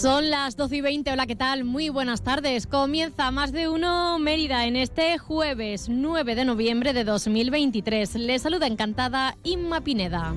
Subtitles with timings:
[0.00, 1.10] Son las 12 y 20.
[1.10, 1.64] Hola, ¿qué tal?
[1.64, 2.68] Muy buenas tardes.
[2.68, 8.14] Comienza más de uno Mérida en este jueves 9 de noviembre de 2023.
[8.14, 10.36] Les saluda encantada Inma Pineda.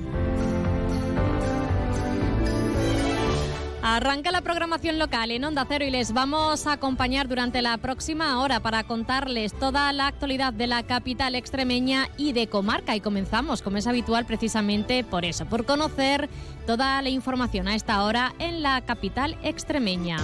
[3.84, 8.40] Arranca la programación local en Onda Cero y les vamos a acompañar durante la próxima
[8.40, 12.94] hora para contarles toda la actualidad de la capital extremeña y de comarca.
[12.94, 16.28] Y comenzamos, como es habitual, precisamente por eso, por conocer
[16.64, 20.18] toda la información a esta hora en la capital extremeña.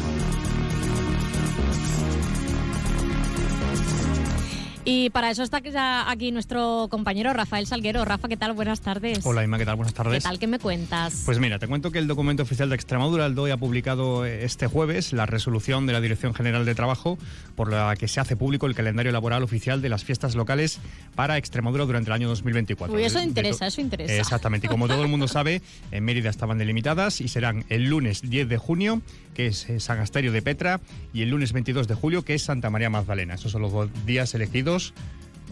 [4.90, 8.06] Y para eso está ya aquí nuestro compañero Rafael Salguero.
[8.06, 8.54] Rafa, ¿qué tal?
[8.54, 9.20] Buenas tardes.
[9.26, 9.76] Hola, Inma, ¿qué tal?
[9.76, 10.22] Buenas tardes.
[10.22, 10.38] ¿Qué tal?
[10.38, 11.24] ¿Qué me cuentas?
[11.26, 14.66] Pues mira, te cuento que el documento oficial de Extremadura, el DOE, ha publicado este
[14.66, 17.18] jueves la resolución de la Dirección General de Trabajo
[17.54, 20.80] por la que se hace público el calendario laboral oficial de las fiestas locales
[21.14, 22.96] para Extremadura durante el año 2024.
[22.96, 24.14] Uy, eso interesa, eso interesa.
[24.14, 24.68] Exactamente.
[24.68, 28.48] Y como todo el mundo sabe, en Mérida estaban delimitadas y serán el lunes 10
[28.48, 29.02] de junio,
[29.34, 30.80] que es eh, San Asterio de Petra,
[31.12, 33.34] y el lunes 22 de julio, que es Santa María Magdalena.
[33.34, 34.94] Esos son los dos días elegidos anos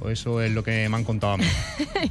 [0.00, 1.44] o eso es lo que me han contado a mí.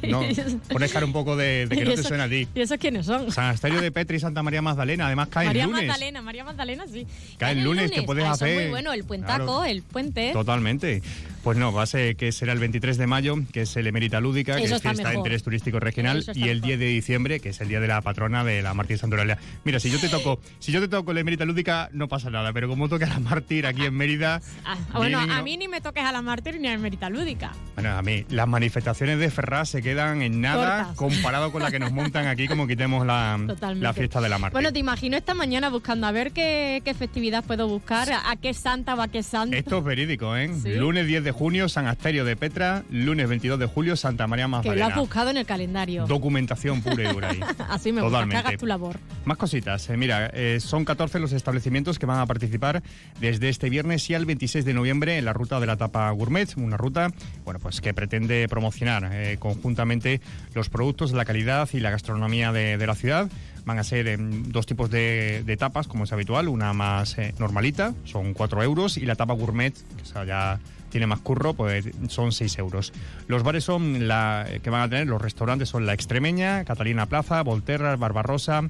[0.08, 0.22] No,
[0.68, 2.46] pones cara un poco de, que no te suena a ti.
[2.54, 3.30] ¿Y esos quiénes son?
[3.32, 5.06] San Asterio de Petri y Santa María Magdalena.
[5.06, 5.86] Además cae María el lunes.
[5.86, 7.06] Magdalena, María Magdalena, sí.
[7.38, 8.48] Cae el lunes, que puedes Ah, hacer.
[8.48, 10.32] Eso es muy bueno, el puentaco, el puente.
[10.32, 11.02] Totalmente.
[11.42, 14.20] Pues no, va a ser que será el 23 de mayo, que es el Emerita
[14.20, 16.66] Lúdica, que es está fiesta de interés turístico regional, y el mejor.
[16.66, 19.38] 10 de diciembre, que es el día de la patrona de la Mártir Santoralia.
[19.64, 22.52] Mira, si yo te toco, si yo te toco la Emerita Lúdica, no pasa nada,
[22.52, 24.42] pero como toque a la Mártir aquí en Mérida.
[24.64, 27.08] Ah, bueno, vienen y a mí ni me toques a la mártir ni a Emerita
[27.10, 27.52] Lúdica.
[27.76, 30.96] Bueno, a mí, las manifestaciones de Ferraz se quedan en nada Cortas.
[30.96, 33.38] comparado con la que nos montan aquí, como quitemos la,
[33.74, 34.54] la fiesta de la Mártir.
[34.54, 38.54] Bueno, te imagino esta mañana buscando a ver qué, qué festividad puedo buscar, a, qué
[38.54, 39.54] santa va a qué santo.
[39.54, 40.50] Esto es verídico, ¿eh?
[40.62, 40.74] ¿Sí?
[40.74, 42.82] Lunes 10 de junio, San Asterio de Petra.
[42.90, 44.86] Lunes 22 de julio, Santa María que lo Magdalena.
[44.86, 46.06] has buscado en el calendario.
[46.06, 47.40] Documentación pura y dura ahí.
[47.68, 48.98] Así me gusta, que hagas tu labor.
[49.26, 49.88] Más cositas.
[49.90, 52.82] eh, mira, eh, son 14 los establecimientos que van a participar
[53.20, 56.48] desde este viernes y al 26 de noviembre en la ruta de la tapa gourmet,
[56.56, 57.10] una ruta,
[57.44, 60.20] bueno, pues que pretende promocionar eh, conjuntamente
[60.54, 63.28] los productos, la calidad y la gastronomía de, de la ciudad.
[63.64, 67.34] Van a ser em, dos tipos de, de tapas, como es habitual, una más eh,
[67.40, 70.60] normalita, son 4 euros, y la tapa gourmet, que ya
[70.90, 72.92] tiene más curro, pues son 6 euros.
[73.26, 77.42] Los bares son la que van a tener, los restaurantes son la Extremeña, Catalina Plaza,
[77.42, 78.60] Volterra, Barbarosa,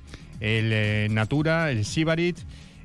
[0.40, 2.38] el eh, Natura, el Sibarit,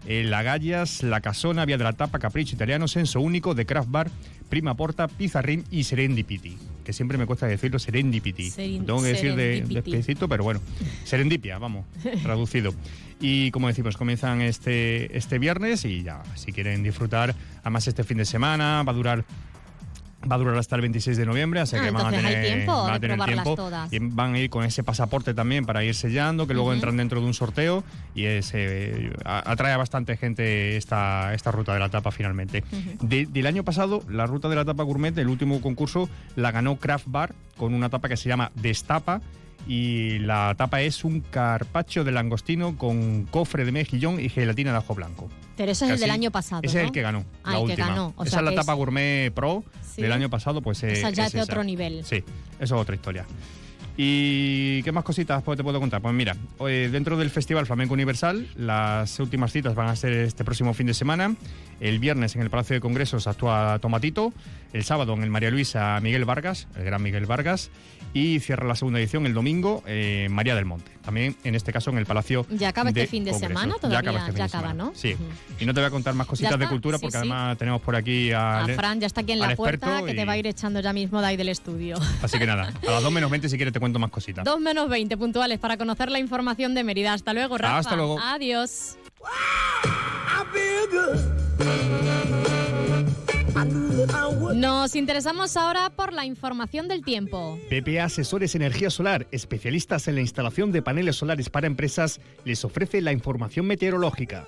[0.07, 3.91] eh, la Gallas, la Casona, Vía de la Tapa, Capricho Italiano, Senso Único, The Craft
[3.91, 4.11] Bar,
[4.51, 6.57] Prima Porta, Pizarrín y Serendipity.
[6.83, 8.51] Que siempre me cuesta decirlo, Serendipity.
[8.51, 10.59] Serin- tengo que decir de, despacito, pero bueno.
[11.05, 11.85] Serendipia, vamos,
[12.21, 12.73] traducido.
[13.21, 18.17] Y como decimos, comienzan este, este viernes y ya, si quieren disfrutar, además este fin
[18.17, 19.25] de semana va a durar
[20.29, 22.83] Va a durar hasta el 26 de noviembre, así Ah, que van a tener, tiempo
[22.83, 23.91] van a tener tiempo todas.
[23.91, 27.19] y van a ir con ese pasaporte también para ir sellando, que luego entran dentro
[27.21, 27.83] de un sorteo
[28.13, 32.63] y es, eh, atrae a bastante gente esta, esta ruta de la tapa finalmente.
[33.01, 36.77] De- del año pasado, la ruta de la tapa gourmet, el último concurso, la ganó
[36.77, 39.21] Craft Bar con una tapa que se llama Destapa.
[39.67, 44.77] Y la tapa es un carpaccio de langostino con cofre de mejillón y gelatina de
[44.77, 45.29] ajo blanco.
[45.61, 46.61] Pero ese es el del año pasado.
[46.63, 47.23] Ese es el que ganó.
[47.43, 47.87] Ah, la el que última.
[47.89, 48.13] ganó.
[48.15, 49.63] O Esa sea es la que tapa gourmet pro
[49.93, 50.01] Sí.
[50.01, 51.51] del año pasado, pues eh, Esa ya es de esa.
[51.51, 52.03] otro nivel.
[52.03, 52.23] Sí,
[52.59, 53.25] eso es otra historia.
[53.97, 56.01] ¿Y qué más cositas te puedo contar?
[56.01, 60.73] Pues mira, dentro del Festival Flamenco Universal, las últimas citas van a ser este próximo
[60.73, 61.35] fin de semana.
[61.79, 64.33] El viernes en el Palacio de Congresos actúa Tomatito.
[64.73, 67.69] El sábado en el María Luisa Miguel Vargas, el gran Miguel Vargas.
[68.13, 70.91] Y cierra la segunda edición el domingo eh, María del Monte.
[71.01, 72.45] También en este caso en el Palacio.
[72.49, 73.55] Ya acaba este de fin de Congresos.
[73.57, 74.73] semana, Ya todavía, acaba este ya acaba.
[74.73, 74.91] ¿no?
[74.95, 75.13] Sí.
[75.13, 75.23] Ujú.
[75.59, 77.17] Y no te voy a contar más cositas de cultura sí, porque sí.
[77.19, 78.61] además tenemos por aquí a.
[78.63, 80.79] A Fran ya está aquí en la puerta, que te y- va a ir echando
[80.81, 81.97] ya mismo de ahí del estudio.
[82.21, 84.45] Así que nada, a las 2 menos 20 si quieres te cuento más cositas.
[84.45, 87.11] 2 menos 20 puntuales para conocer la información de Mérida.
[87.11, 87.79] Hasta luego, Rafa.
[87.79, 88.17] Hasta luego.
[88.19, 88.97] Adiós.
[94.55, 97.59] Nos interesamos ahora por la información del tiempo.
[97.69, 103.01] PPA Asesores Energía Solar, especialistas en la instalación de paneles solares para empresas, les ofrece
[103.01, 104.47] la información meteorológica.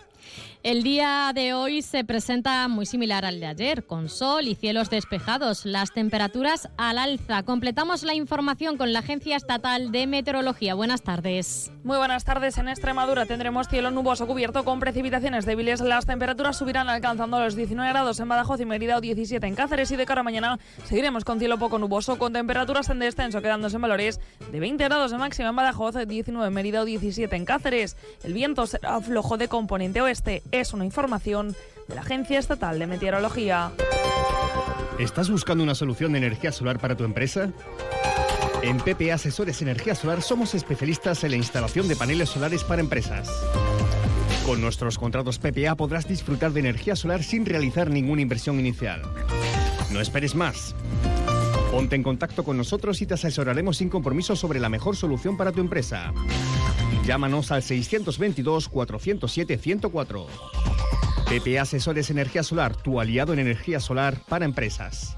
[0.63, 4.89] El día de hoy se presenta muy similar al de ayer, con sol y cielos
[4.89, 7.43] despejados, las temperaturas al alza.
[7.43, 10.73] Completamos la información con la Agencia Estatal de Meteorología.
[10.73, 11.69] Buenas tardes.
[11.83, 12.57] Muy buenas tardes.
[12.57, 15.81] En Extremadura tendremos cielo nuboso cubierto con precipitaciones débiles.
[15.81, 19.91] Las temperaturas subirán alcanzando los 19 grados en Badajoz y Mérida o 17 en Cáceres
[19.91, 23.75] y de cara a mañana seguiremos con cielo poco nuboso con temperaturas en descenso quedándose
[23.75, 27.43] en valores de 20 grados de máxima en Badajoz, 19 en Mérida o 17 en
[27.43, 27.97] Cáceres.
[28.23, 31.55] El viento será flojo de componente oeste es una información
[31.87, 33.71] de la Agencia Estatal de Meteorología.
[34.99, 37.51] ¿Estás buscando una solución de energía solar para tu empresa?
[38.61, 43.29] En PPA Asesores Energía Solar somos especialistas en la instalación de paneles solares para empresas.
[44.45, 49.01] Con nuestros contratos PPA podrás disfrutar de energía solar sin realizar ninguna inversión inicial.
[49.91, 50.75] No esperes más.
[51.71, 55.51] Ponte en contacto con nosotros y te asesoraremos sin compromiso sobre la mejor solución para
[55.51, 56.13] tu empresa.
[57.05, 60.25] Llámanos al 622-407-104.
[61.27, 65.17] PP Asesores Energía Solar, tu aliado en energía solar para empresas.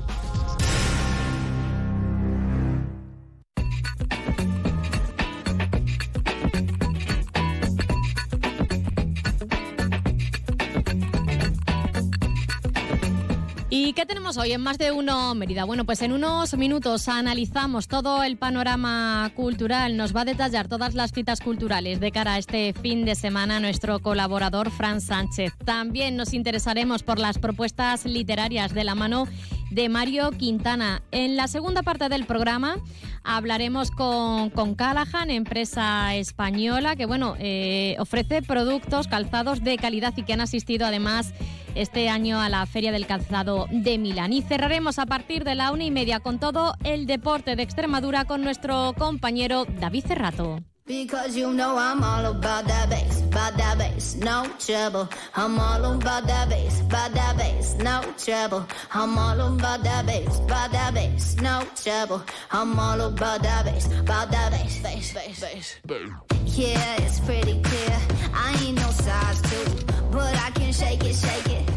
[13.85, 15.63] ¿Y qué tenemos hoy en Más de Uno Mérida?
[15.63, 19.95] Bueno, pues en unos minutos analizamos todo el panorama cultural.
[19.95, 23.59] Nos va a detallar todas las citas culturales de cara a este fin de semana
[23.59, 25.53] nuestro colaborador Fran Sánchez.
[25.65, 29.27] También nos interesaremos por las propuestas literarias de la mano
[29.69, 31.03] de Mario Quintana.
[31.11, 32.77] En la segunda parte del programa
[33.23, 40.23] hablaremos con, con Callahan, empresa española que bueno eh, ofrece productos calzados de calidad y
[40.23, 41.35] que han asistido además
[41.75, 44.33] este año a la Feria del Calzado de Milán.
[44.33, 48.25] Y cerraremos a partir de la una y media con todo el deporte de Extremadura
[48.25, 50.63] con nuestro compañero David Cerrato.
[50.87, 55.09] Because you know I'm all about that bass, about that bass, no trouble.
[55.35, 58.67] I'm all about that bass, about that bass, no trouble.
[58.93, 62.21] I'm all about that bass, about that bass, no trouble.
[62.51, 65.39] I'm all about that bass, about that bass, bass, bass,
[65.87, 66.11] bass.
[66.55, 67.97] Yeah, it's pretty clear.
[68.35, 71.74] I ain't no size two, but I can shake it, shake it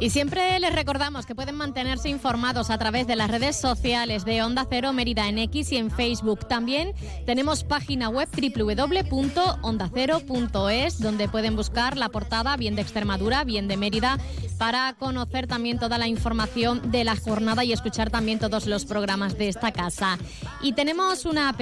[0.00, 4.42] Y siempre les recordamos que pueden mantenerse informados a través de las redes sociales de
[4.42, 6.48] Onda Cero Mérida en X y en Facebook.
[6.48, 6.94] También
[7.26, 14.16] tenemos página web www.ondacero.es donde pueden buscar la portada bien de Extremadura, bien de Mérida,
[14.56, 19.36] para conocer también toda la información de la jornada y escuchar también todos los programas
[19.36, 20.16] de esta casa.
[20.62, 21.60] Y tenemos una app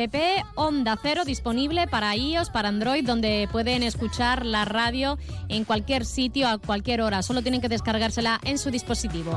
[0.55, 5.19] Onda Cero disponible para iOS, para Android, donde pueden escuchar la radio
[5.49, 7.23] en cualquier sitio, a cualquier hora.
[7.23, 7.69] Solo tienen que
[8.45, 9.33] en su dispositivo.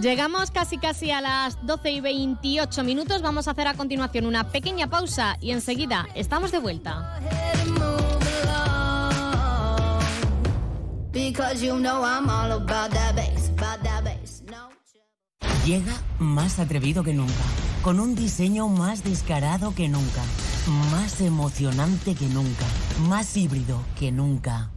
[0.00, 3.20] Llegamos casi casi a las 12 y 28 minutos.
[3.20, 7.20] Vamos a hacer a continuación una pequeña pausa y enseguida estamos de vuelta.
[15.66, 17.32] Llega más atrevido que nunca,
[17.82, 20.22] con un diseño más descarado que nunca,
[20.68, 22.66] más emocionante que nunca,
[23.08, 24.70] más híbrido que nunca.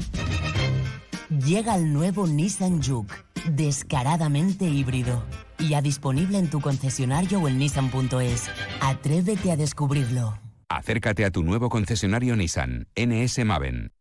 [1.29, 3.13] Llega el nuevo Nissan Juke,
[3.49, 5.23] descaradamente híbrido,
[5.59, 8.49] ya disponible en tu concesionario o en nissan.es.
[8.81, 10.37] Atrévete a descubrirlo.
[10.69, 13.91] Acércate a tu nuevo concesionario Nissan, NS Maven.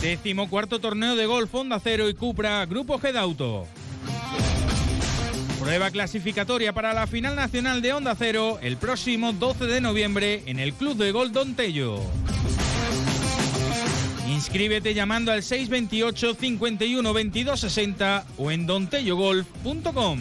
[0.00, 3.66] Décimo cuarto torneo de golf Honda Cero y Cupra Grupo Head Auto.
[5.66, 10.60] Prueba clasificatoria para la final nacional de Honda Cero el próximo 12 de noviembre en
[10.60, 12.02] el Club de Golf Don Tello.
[14.28, 20.20] Inscríbete llamando al 628 51 22 60 o en dontellogolf.com.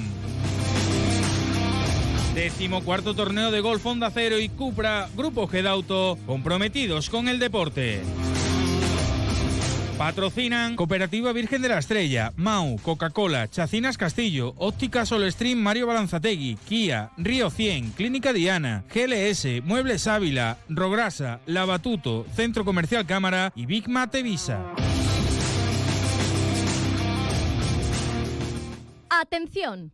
[2.34, 7.38] Décimo cuarto torneo de golf Honda Cero y Cupra Grupo Head Auto comprometidos con el
[7.38, 8.02] deporte.
[9.98, 17.12] Patrocinan Cooperativa Virgen de la Estrella, Mau, Coca-Cola, Chacinas Castillo, Óptica Solestream Mario Balanzategui, Kia,
[17.16, 24.22] Río 100, Clínica Diana, GLS, Muebles Ávila, Rograsa, Lavatuto, Centro Comercial Cámara y Big Mate
[24.22, 24.66] Visa.
[29.10, 29.94] Atención.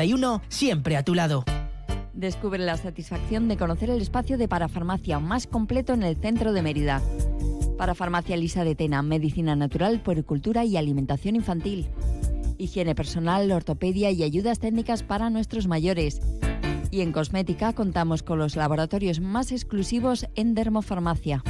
[0.00, 1.44] 1981, siempre a tu lado.
[2.12, 6.62] Descubre la satisfacción de conocer el espacio de parafarmacia más completo en el centro de
[6.62, 7.02] Mérida.
[7.78, 11.86] Parafarmacia Lisa de Tena, medicina natural, puericultura y alimentación infantil.
[12.58, 16.20] Higiene personal, ortopedia y ayudas técnicas para nuestros mayores.
[16.90, 21.42] Y en cosmética contamos con los laboratorios más exclusivos en dermofarmacia.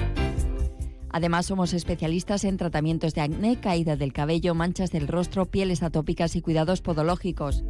[1.08, 6.36] Además, somos especialistas en tratamientos de acné, caída del cabello, manchas del rostro, pieles atópicas
[6.36, 7.64] y cuidados podológicos.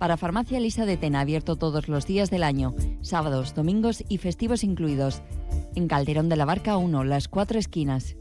[0.00, 4.64] Para Farmacia Lisa de Tena, abierto todos los días del año, sábados, domingos y festivos
[4.64, 5.20] incluidos.
[5.74, 8.16] En Calderón de la Barca 1, las cuatro esquinas.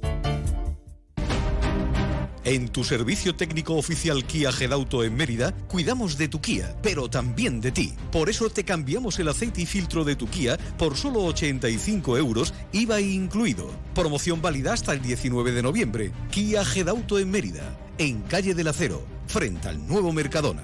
[2.44, 7.62] En tu servicio técnico oficial Kia Gedauto en Mérida, cuidamos de tu Kia, pero también
[7.62, 7.94] de ti.
[8.12, 12.54] Por eso te cambiamos el aceite y filtro de tu Kia por solo 85 euros,
[12.74, 13.70] IVA incluido.
[13.96, 16.12] Promoción válida hasta el 19 de noviembre.
[16.30, 17.64] Kia Gedauto en Mérida,
[17.98, 20.64] en Calle del Acero, frente al nuevo Mercadona.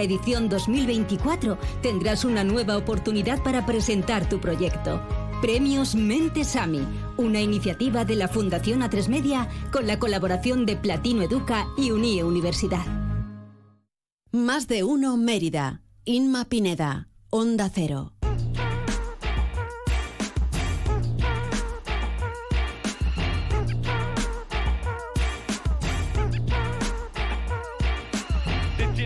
[0.00, 5.02] la edición 2024 tendrás una nueva oportunidad para presentar tu proyecto.
[5.42, 6.80] Premios Mentesami,
[7.18, 12.24] una iniciativa de la Fundación A3 Media con la colaboración de Platino Educa y Unie
[12.24, 12.86] Universidad.
[14.32, 15.82] Más de uno Mérida.
[16.06, 17.08] Inma Pineda.
[17.28, 18.14] Onda Cero.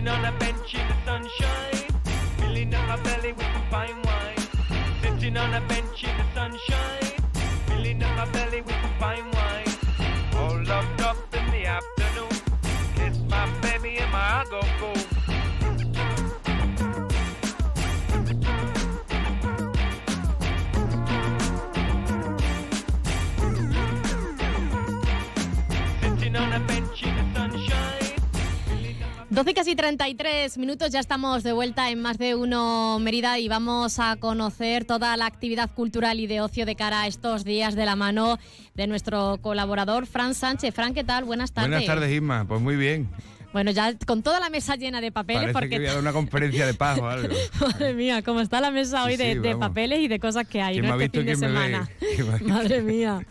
[0.07, 0.84] On a bench in the
[1.37, 2.01] sunshine,
[2.37, 4.37] filling up my belly with some fine wine.
[5.01, 7.21] Sitting on a bench in the sunshine,
[7.67, 9.34] filling up my belly with some fine wine.
[29.35, 33.49] 12 y casi 33 minutos, ya estamos de vuelta en más de uno Mérida y
[33.49, 37.75] vamos a conocer toda la actividad cultural y de ocio de cara a estos días
[37.75, 38.39] de la mano
[38.75, 40.73] de nuestro colaborador Fran Sánchez.
[40.73, 41.25] Fran, ¿qué tal?
[41.25, 41.69] Buenas tardes.
[41.69, 42.45] Buenas tardes, Isma.
[42.47, 43.09] Pues muy bien.
[43.55, 45.53] Bueno, ya con toda la mesa llena de papeles.
[45.53, 47.33] Parece porque que voy a dar una conferencia de paz o algo.
[47.61, 49.69] Madre mía, cómo está la mesa hoy Sí, de, sí, de vamos.
[49.69, 50.99] papeles y de cosas que hay ¿Quién ¿no?
[50.99, 51.89] este visto fin de semana.
[52.45, 53.25] Madre mía.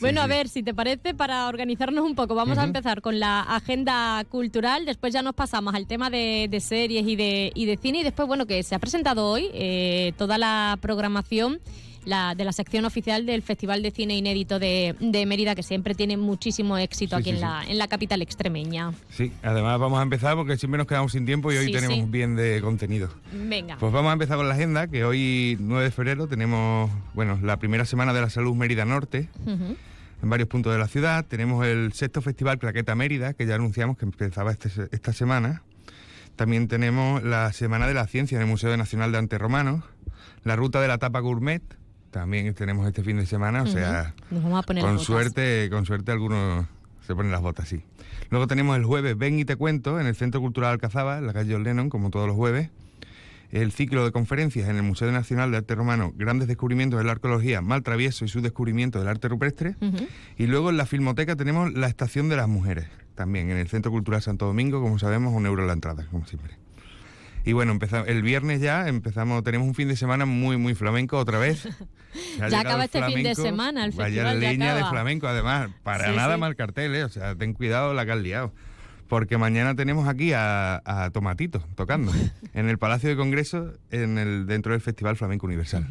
[0.00, 3.42] Bueno, a ver, si te parece, para organizarnos un poco, vamos a empezar con la
[3.42, 7.76] agenda cultural, después ya nos pasamos al tema de, de series y de, y de
[7.76, 11.60] cine, y después, bueno, que se ha presentado hoy eh, toda la programación
[12.08, 15.94] la, de la sección oficial del Festival de Cine Inédito de, de Mérida, que siempre
[15.94, 18.92] tiene muchísimo éxito Sí, aquí sí, en, la, en la capital extremeña.
[19.10, 22.34] Sí, además vamos a empezar porque siempre nos quedamos sin tiempo y hoy tenemos bien
[22.34, 23.10] de contenido.
[23.32, 23.76] Venga.
[23.78, 27.58] Pues vamos a empezar con la agenda, que hoy, 9 de febrero, tenemos bueno, la
[27.58, 31.26] primera semana de la salud Mérida Norte en varios puntos de la ciudad.
[31.26, 35.62] Tenemos el sexto festival Claqueta Mérida, que ya anunciamos que empezaba este esta semana.
[36.36, 39.82] También tenemos la Semana de la Ciencia en el Museo Nacional de Arte Romanos,
[40.44, 41.62] la Ruta de la Tapa Gourmet,
[42.10, 45.86] también tenemos este fin de semana, o sea, Nos vamos a poner con suerte, con
[45.86, 46.66] suerte algunos
[47.06, 47.82] se ponen las botas, sí.
[48.30, 51.32] Luego tenemos el jueves Ven y te cuento en el Centro Cultural Alcazaba, en la
[51.32, 52.68] calle Lennon, como todos los jueves.
[53.50, 57.12] El ciclo de conferencias en el Museo Nacional de Arte Romano, Grandes descubrimientos de la
[57.12, 59.76] arqueología, Mal Travieso y su descubrimiento del arte rupestre.
[60.36, 63.90] Y luego en la Filmoteca tenemos la Estación de las Mujeres, también en el Centro
[63.90, 66.57] Cultural Santo Domingo, como sabemos, un euro la entrada, como siempre.
[67.44, 71.18] Y bueno, empezamos, el viernes ya empezamos, tenemos un fin de semana muy, muy flamenco
[71.18, 71.68] otra vez.
[72.50, 76.08] Ya acaba este fin de semana, el Vaya festival ya leña de flamenco, además, para
[76.10, 76.40] Sí, nada sí.
[76.40, 77.04] mal cartel, ¿eh?
[77.04, 78.52] o sea, ten cuidado la que has liado.
[79.08, 82.10] Porque mañana tenemos aquí a, a Tomatito tocando
[82.54, 85.86] en el Palacio de Congreso en el, dentro del Festival Flamenco Universal.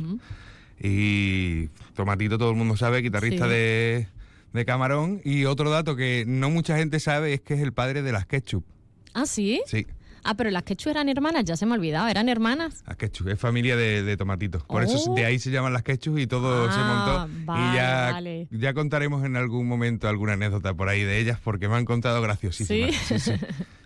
[0.79, 3.51] Y Tomatito, todo el mundo sabe, guitarrista Sí.
[3.51, 4.07] de,
[4.53, 5.21] de Camarón.
[5.23, 8.25] Y otro dato que no mucha gente sabe es que es el padre de las
[8.25, 8.65] Ketchup.
[9.13, 9.61] ¿Ah, sí?
[9.65, 9.87] Sí.
[10.29, 12.83] Ah, pero las quechua eran hermanas, ya se me ha olvidado, eran hermanas.
[12.85, 14.63] Las quechus, es familia de, de tomatitos.
[14.63, 15.15] Por eso Oh.
[15.15, 17.45] de ahí se llaman las quechus y todo se Ah, montó.
[17.45, 18.47] vale, y ya, vale.
[18.51, 22.21] ya contaremos en algún momento alguna anécdota por ahí de ellas porque me han contado
[22.21, 22.93] graciosísimas.
[22.95, 23.19] ¿Sí?
[23.19, 23.33] Sí, sí.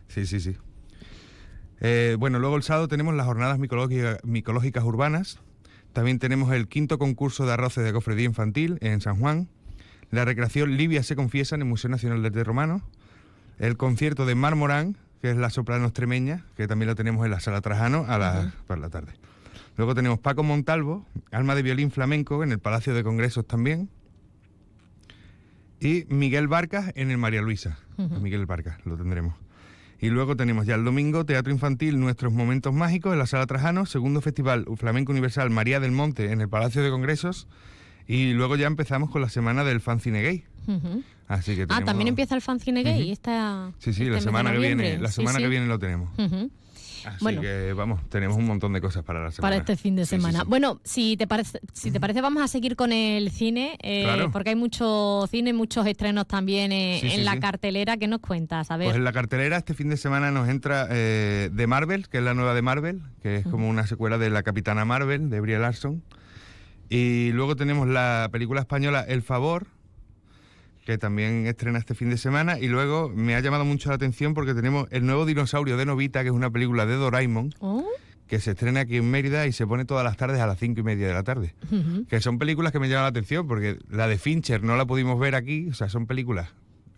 [0.07, 0.57] sí, sí, sí.
[1.79, 5.39] Eh, bueno, luego el sábado tenemos las jornadas micológica- micológicas urbanas.
[5.93, 9.49] También tenemos el quinto concurso de arroces de cofradía infantil en San Juan.
[10.09, 12.81] La recreación Livia se confiesa en el Museo Nacional de Arte Romano.
[13.59, 17.31] El concierto de Mar Morán, que es la soprano extremeña, que también lo tenemos en
[17.31, 19.13] la sala Trajano a la, por la tarde.
[19.77, 23.89] Luego tenemos Paco Montalvo, alma de violín flamenco en el Palacio de Congresos también.
[25.79, 27.79] Y Miguel Barcas en el María Luisa.
[28.21, 29.35] Miguel Barcas lo tendremos.
[29.99, 33.85] Y luego tenemos ya el domingo Teatro Infantil Nuestros Momentos Mágicos en la Sala Trajano,
[33.85, 37.47] segundo Festival Flamenco Universal María del Monte en el Palacio de Congresos.
[38.07, 40.43] Y luego ya empezamos con la semana del Fancine Gay.
[41.31, 43.03] Así que Ah, también empieza el fancine gay.
[43.03, 43.11] Ujú.
[43.13, 45.43] esta, Sí, sí, este la semana que viene, la semana sí.
[45.43, 46.09] que viene lo tenemos.
[47.03, 47.41] Así Bueno.
[47.41, 49.41] que vamos, tenemos un montón de cosas para la semana.
[49.41, 50.41] Para este fin de Sí, sí, semana.
[50.41, 50.45] sí.
[50.47, 54.29] Bueno, si te parece, si te parece, vamos a seguir con el cine, eh, Claro.
[54.31, 57.97] porque hay mucho cine, muchos estrenos también eh, en la cartelera.
[57.97, 58.69] ¿Qué nos cuentas?
[58.69, 58.87] A ver.
[58.89, 62.23] Pues en la cartelera este fin de semana nos entra eh, The Marvel, que es
[62.23, 65.57] la nueva de Marvel, que es como una secuela de La Capitana Marvel, de Brie
[65.57, 66.03] Larson.
[66.89, 69.65] Y luego tenemos la película española El Favor,
[70.85, 72.59] que también estrena este fin de semana.
[72.59, 76.21] Y luego me ha llamado mucho la atención porque tenemos El nuevo dinosaurio de Novita,
[76.23, 77.85] que es una película de Doraemon, Oh.
[78.27, 80.79] que se estrena aquí en Mérida y se pone todas las tardes a las cinco
[80.79, 81.53] y media de la tarde.
[82.07, 85.19] Que son películas que me llaman la atención, porque la de Fincher no la pudimos
[85.19, 86.49] ver aquí, o sea, son películas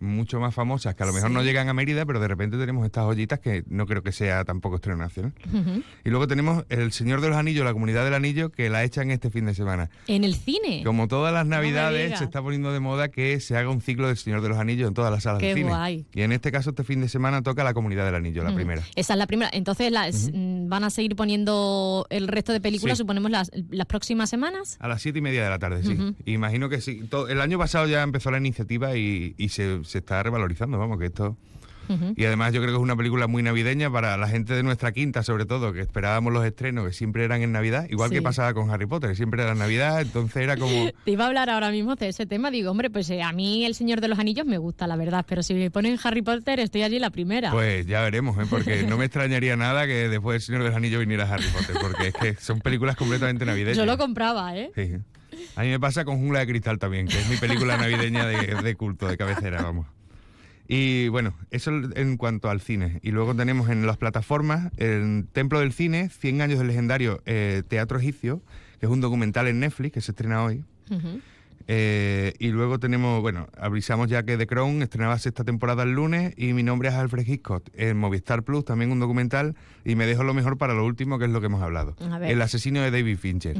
[0.04, 1.34] mucho más famosas que a lo mejor Sí.
[1.34, 4.44] no llegan a Mérida, pero de repente tenemos estas joyitas que no creo que sea
[4.44, 5.32] tampoco estreno nacional.
[6.04, 9.10] Y luego tenemos El Señor de los Anillos, la Comunidad del Anillo, que la echan
[9.10, 9.90] este fin de semana.
[10.06, 10.82] En el cine.
[10.84, 14.16] Como todas las navidades, se está poniendo de moda que se haga un ciclo del
[14.16, 15.68] Señor de los Anillos en todas las salas Qué de cine.
[15.70, 16.06] guay.
[16.14, 18.82] Y en este caso, este fin de semana toca la Comunidad del Anillo, la primera.
[18.94, 19.50] Esa es la primera.
[19.52, 23.02] Entonces las, mm, van a seguir poniendo el resto de películas, Sí.
[23.02, 24.76] suponemos, las, las próximas semanas.
[24.80, 25.96] A las siete y media de la tarde, sí.
[26.26, 27.02] Imagino que sí.
[27.28, 31.06] El año pasado ya empezó la iniciativa y, y se, se está revalorizando, vamos, que
[31.06, 31.36] esto...
[32.16, 34.92] Y además yo creo que es una película muy navideña para la gente de nuestra
[34.92, 38.14] quinta, sobre todo, que esperábamos los estrenos que siempre eran en Navidad, igual Sí.
[38.16, 40.72] que pasaba con Harry Potter, siempre era en Navidad, entonces era como...
[41.04, 42.50] Te iba a hablar ahora mismo de ese tema.
[42.50, 45.26] Digo, hombre, pues eh, a mí El Señor de los Anillos me gusta, la verdad.
[45.28, 47.50] Pero si me ponen Harry Potter, estoy allí la primera.
[47.50, 48.46] Pues ya veremos, ¿eh?
[48.48, 51.76] porque no me extrañaría nada que después del Señor de los Anillos viniera Harry Potter,
[51.82, 53.76] porque es que son películas completamente navideñas.
[53.76, 54.70] Yo lo compraba, ¿eh?
[54.74, 54.92] Sí.
[55.56, 58.54] A mí me pasa con Jungla de Cristal también, que es mi película navideña de,
[58.54, 59.86] de culto, de cabecera, vamos.
[60.66, 62.98] Y bueno, eso en cuanto al cine.
[63.02, 67.62] Y luego tenemos en las plataformas el Templo del Cine, 100 años del legendario eh,
[67.68, 68.42] Teatro Egipcio,
[68.80, 70.64] que es un documental en Netflix que se estrena hoy.
[70.90, 71.20] Ujú.
[71.66, 76.34] Eh, y luego tenemos, bueno, avisamos ya que The Crown estrenaba sexta temporada el lunes
[76.36, 77.64] y mi nombre es Alfred Hitchcock.
[77.74, 81.24] En Movistar Plus también un documental y me dejo lo mejor para lo último, que
[81.24, 81.96] es lo que hemos hablado.
[82.22, 83.56] El asesino de David Fincher.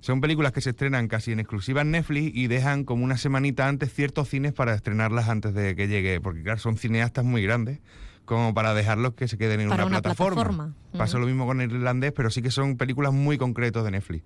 [0.00, 3.68] Son películas que se estrenan casi en exclusiva en Netflix y dejan como una semanita
[3.68, 7.80] antes ciertos cines para estrenarlas antes de que llegue, porque claro, son cineastas muy grandes
[8.24, 10.74] como para dejarlos que se queden en Para una, una plataforma.
[10.96, 14.24] Pasa lo mismo con el irlandés, pero sí que son películas muy concretas de Netflix.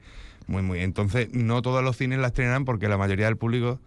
[0.48, 0.80] Muy, muy.
[0.80, 3.78] Entonces, no todos los cines la estrenan porque la mayoría del público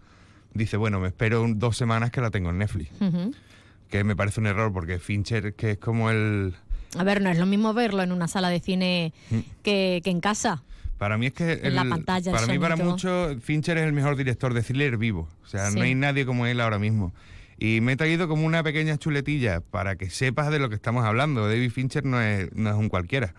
[0.54, 2.90] dice, bueno, me espero un- dos semanas que la tengo en Netflix.
[3.90, 6.54] Que me parece un error porque Fincher, que es como el...
[6.98, 9.38] A ver, no es lo mismo verlo en una sala de cine Mm.
[9.62, 10.62] que, que en casa.
[10.98, 12.92] Para mí es que En la pantalla, el para mí para sonido.
[12.92, 15.28] mucho Fincher es el mejor director de thriller vivo.
[15.42, 15.76] O sea, Sí.
[15.78, 17.12] no hay nadie como él ahora mismo.
[17.58, 21.04] Y me he traído como una pequeña chuletilla para que sepas de lo que estamos
[21.04, 21.48] hablando.
[21.48, 23.34] David Fincher no es, no es un cualquiera.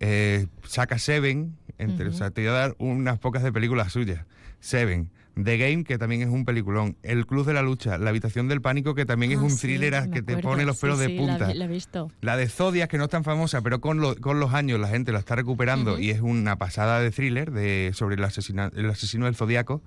[0.00, 4.24] Eh, saca Seven, entre, o sea, te voy a dar unas pocas de películas suyas.
[4.60, 5.10] Seven,
[5.42, 6.96] The Game, que también es un peliculón.
[7.02, 9.68] El Club de la Lucha, La Habitación del Pánico, que también es Ah, un sí,
[9.68, 11.48] thriller que te pone los pelos sí, de punta.
[11.48, 12.10] La, la he visto.
[12.20, 14.88] La de Zodiac, que no es tan famosa, pero con, lo- con los años la
[14.88, 18.90] gente la está recuperando y es una pasada de thriller de, sobre el, asesina- el
[18.90, 19.82] asesino del Zodiaco.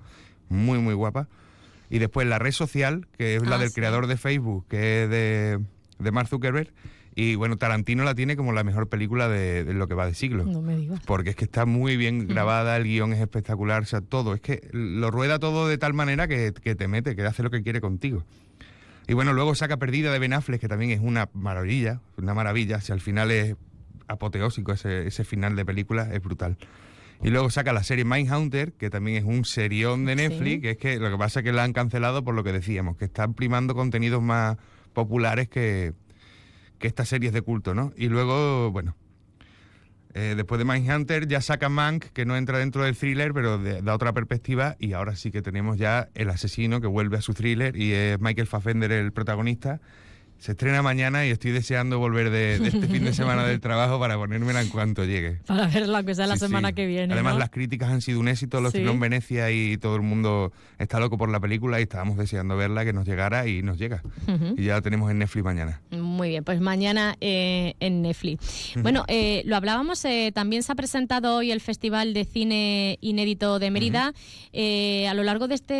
[0.48, 1.28] Muy, muy guapa.
[1.90, 5.10] Y después La Red Social, que es la Ah, del creador de Facebook, que es
[5.10, 5.60] de,
[6.00, 6.72] de Mark Zuckerberg.
[7.16, 10.14] Y bueno, Tarantino la tiene como la mejor película de, de lo que va de
[10.14, 10.44] siglo.
[10.44, 11.00] No me digas.
[11.06, 14.34] Porque es que está muy bien grabada, el guion es espectacular, o sea, todo.
[14.34, 17.50] Es que lo rueda todo de tal manera que, que te mete, que hace lo
[17.50, 18.24] que quiere contigo.
[19.06, 22.80] Y bueno, luego saca Perdida de Ben Affleck, que también es una maravilla, una maravilla.
[22.80, 23.54] Si al final es
[24.08, 26.56] apoteósico ese, ese final de película, es brutal.
[27.22, 30.60] Y luego saca la serie Mindhunter, que también es un serión de Netflix, Sí.
[30.60, 32.96] que es que lo que pasa es que la han cancelado por lo que decíamos,
[32.96, 34.56] que están primando contenidos más
[34.92, 35.92] populares que,
[36.84, 37.94] que estas series de culto, ¿no?
[37.96, 38.94] Y luego, bueno,
[40.12, 43.80] eh, después de Mindhunter ya saca Mank, que no entra dentro del thriller, pero de-
[43.80, 47.32] da otra perspectiva, y ahora sí que tenemos ya el asesino que vuelve a su
[47.32, 49.80] thriller, y es Michael Fassbender el protagonista,
[50.38, 53.98] Se estrena mañana y estoy deseando volver de, de este fin de semana del trabajo
[53.98, 55.38] para ponérmela en cuanto llegue.
[55.46, 56.74] Para verla, que sea la Sí, semana sí.
[56.74, 57.14] que viene.
[57.14, 57.38] Además, ¿no?
[57.38, 58.78] las críticas han sido un éxito, los Sí.
[58.80, 62.84] en Venecia y todo el mundo está loco por la película y estábamos deseando verla,
[62.84, 64.02] que nos llegara y nos llega.
[64.56, 65.80] Y ya la tenemos en Netflix mañana.
[65.90, 68.72] Muy bien, pues mañana eh, en Netflix.
[68.82, 73.58] Bueno, eh, lo hablábamos, eh, también se ha presentado hoy el Festival de Cine Inédito
[73.58, 74.12] de Mérida.
[74.52, 75.74] Eh, a lo largo de este,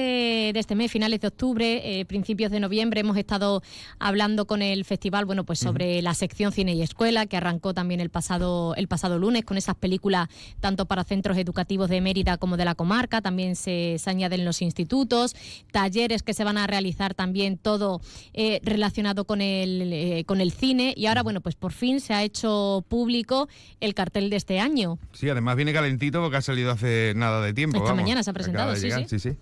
[0.54, 3.62] de este mes, finales de octubre, eh, principios de noviembre, hemos estado
[3.98, 8.00] hablando con el festival, bueno, pues sobre la sección Cine y Escuela, que arrancó también
[8.00, 10.28] el pasado, el pasado lunes con esas películas
[10.60, 13.20] tanto para centros educativos de Mérida como de la comarca.
[13.20, 15.34] También se, se añaden los institutos,
[15.72, 18.00] talleres que se van a realizar también todo
[18.32, 20.94] eh, relacionado con el, eh, con el cine.
[20.96, 23.48] Y ahora, bueno, pues por fin se ha hecho público
[23.80, 24.98] el cartel de este año.
[25.12, 27.78] Sí, además viene calentito porque ha salido hace nada de tiempo.
[27.78, 28.02] Esta vamos.
[28.02, 29.36] mañana se ha presentado, sí, sí.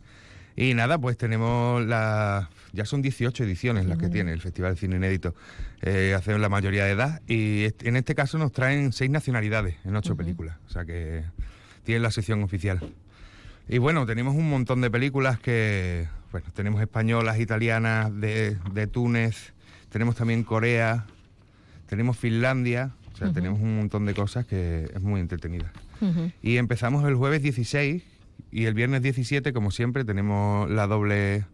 [0.57, 2.51] Y nada, pues tenemos la...
[2.72, 5.35] Ya son 18 ediciones las que tiene el Festival de Cine Inédito.
[5.82, 9.76] Eh, hacen la mayoría de edad y est- en este caso nos traen seis nacionalidades
[9.85, 10.56] en ocho películas.
[10.66, 11.22] O sea que
[11.85, 12.80] tienen la sección oficial.
[13.68, 19.52] Y bueno, tenemos un montón de películas que, bueno, tenemos españolas, italianas, de, de Túnez,
[19.90, 21.04] tenemos también Corea,
[21.88, 25.70] tenemos Finlandia, o sea, tenemos un montón de cosas que es muy entretenida.
[26.42, 28.02] Y empezamos el jueves 16
[28.50, 31.44] y el viernes 17, como siempre, tenemos la doble...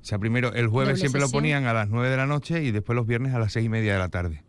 [0.00, 2.70] O sea, primero el jueves siempre lo ponían a las 9 de la noche y
[2.70, 4.42] después los viernes a las 6 y media de la tarde.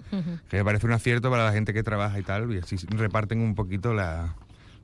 [0.49, 3.39] Que me parece un acierto para la gente que trabaja y tal, y así reparten
[3.41, 4.35] un poquito la-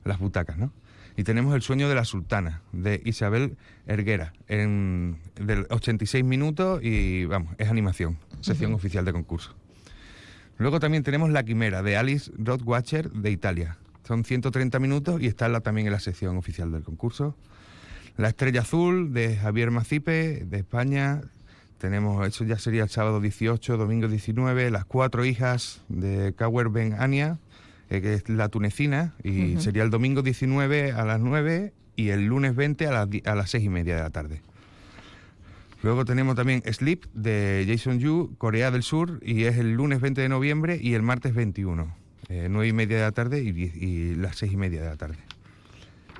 [0.04, 0.72] las butacas, ¿no?
[1.16, 7.24] Y tenemos El sueño de la sultana, de Isabel Erguera, en, de 86 minutos y,
[7.26, 9.54] vamos, es animación, sección oficial de concurso.
[10.58, 13.78] Luego también tenemos La Quimera, de Alice Rothwacher, de Italia.
[14.06, 17.36] Son 130 minutos y está la- también en la sección oficial del concurso.
[18.16, 21.22] La Estrella Azul, de Javier Macipe, de España.
[21.78, 24.70] Tenemos, eso ya sería el sábado 18, domingo 19.
[24.70, 27.38] Las Cuatro Hijas, de Kauer Ben Ania,
[27.90, 29.14] eh, que es la tunecina.
[29.24, 33.34] Y sería el domingo 19 a las 9 y el lunes 20 a las, a
[33.34, 34.42] las 6 y media de la tarde.
[35.82, 40.20] Luego tenemos también Sleep de Jason Yu, Corea del Sur, y es el lunes 20
[40.20, 41.94] de noviembre y el martes 21,
[42.28, 44.96] eh, 9 y media de la tarde y, y las 6 y media de la
[44.96, 45.18] tarde.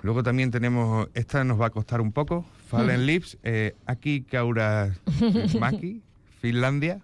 [0.05, 3.07] Luego también tenemos, esta nos va a costar un poco, Fallen Mm.
[3.07, 4.93] Lips, eh, Aki Kaura
[5.59, 6.03] Maki,
[6.43, 7.01] Finlandia,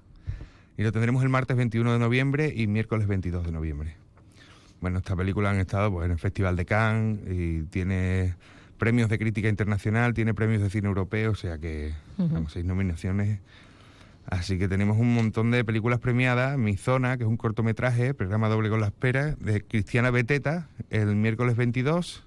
[0.77, 3.97] y lo tendremos el martes 21 de noviembre y miércoles 22 de noviembre.
[4.83, 8.35] Bueno, esta película han estado pues, en el Festival de Cannes y tiene
[8.77, 13.41] premios de crítica internacional, tiene premios de cine europeo, o sea que, vamos, seis nominaciones.
[14.27, 16.59] Así que tenemos un montón de películas premiadas.
[16.59, 21.17] Mi Zona, que es un cortometraje, programa doble con la espera, de Cristiana Beteta, el
[21.17, 22.25] miércoles 22,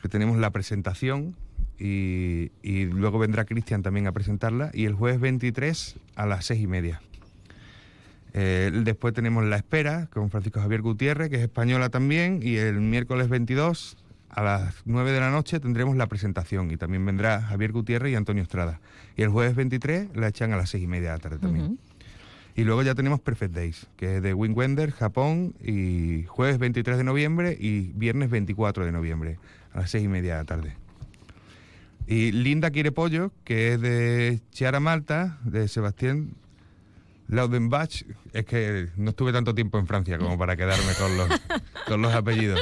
[0.00, 1.34] que tenemos la presentación
[1.78, 6.60] y, y luego vendrá Cristian también a presentarla, y el jueves 23 a las seis
[6.60, 7.00] y media.
[8.34, 12.80] Eh, después tenemos La Espera con Francisco Javier Gutiérrez, que es española también, y el
[12.80, 13.96] miércoles 22
[14.28, 18.14] a las 9 de la noche tendremos la presentación y también vendrá Javier Gutiérrez y
[18.14, 18.80] Antonio Estrada.
[19.16, 21.78] Y el jueves 23 la echan a las 6 y media de la tarde también.
[22.54, 26.98] Y luego ya tenemos Perfect Days, que es de Wing Wender, Japón, y jueves 23
[26.98, 29.38] de noviembre y viernes 24 de noviembre
[29.72, 30.76] a las 6 y media de la tarde.
[32.06, 36.34] Y Linda quiere pollo, que es de Chiara Malta, de Sebastián
[37.28, 38.02] Laudenbach.
[38.32, 41.28] Es que no estuve tanto tiempo en Francia como para quedarme con los,
[41.86, 42.60] con los apellidos.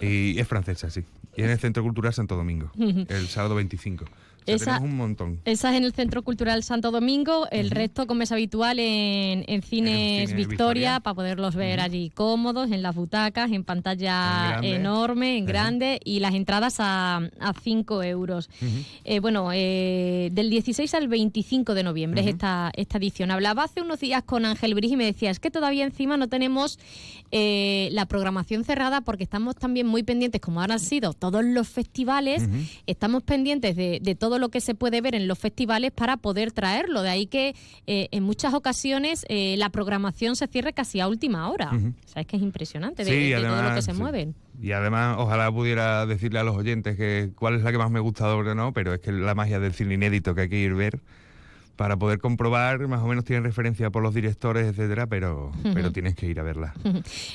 [0.00, 1.04] Y es francesa, sí.
[1.36, 4.04] Y en el Centro Cultural Santo Domingo, el sábado 25.
[4.46, 5.40] Esa- un montón.
[5.44, 9.62] Esa es en el Centro Cultural Santo Domingo, el resto, como es habitual, en, en
[9.62, 11.00] Cines Cine Victoria, Victoria.
[11.00, 16.20] para poderlos ver allí cómodos, en las butacas, en pantalla En enorme, en grande, y
[16.20, 17.20] las entradas a
[17.62, 18.50] 5 euros.
[19.04, 23.30] Eh, bueno, eh, del 16 al 25 de noviembre es esta, esta edición.
[23.30, 26.28] Hablaba hace unos días con Ángel Brig y me decía, es que todavía encima no
[26.28, 26.78] tenemos
[27.32, 31.68] eh, la programación cerrada porque estamos también muy pendientes, como ahora han sido todos los
[31.68, 32.48] festivales,
[32.86, 36.52] estamos pendientes de, de todo lo que se puede ver en los festivales para poder
[36.52, 37.02] traerlo.
[37.02, 37.54] De ahí que
[37.86, 41.70] eh, en muchas ocasiones eh, la programación se cierre casi a última hora.
[41.74, 41.88] Ujú.
[41.88, 43.98] O sea, es que es impresionante de, Sí, de todo lo que además, se sí.
[43.98, 44.34] mueven.
[44.60, 48.00] Y además, ojalá pudiera decirle a los oyentes que cuál es la que más me
[48.00, 50.74] gusta o no, pero es que la magia del cine inédito que hay que ir
[50.74, 51.00] ver
[51.76, 56.14] para poder comprobar, más o menos tienen referencia por los directores, etcétera, pero, pero tienes
[56.14, 56.74] que ir a verla.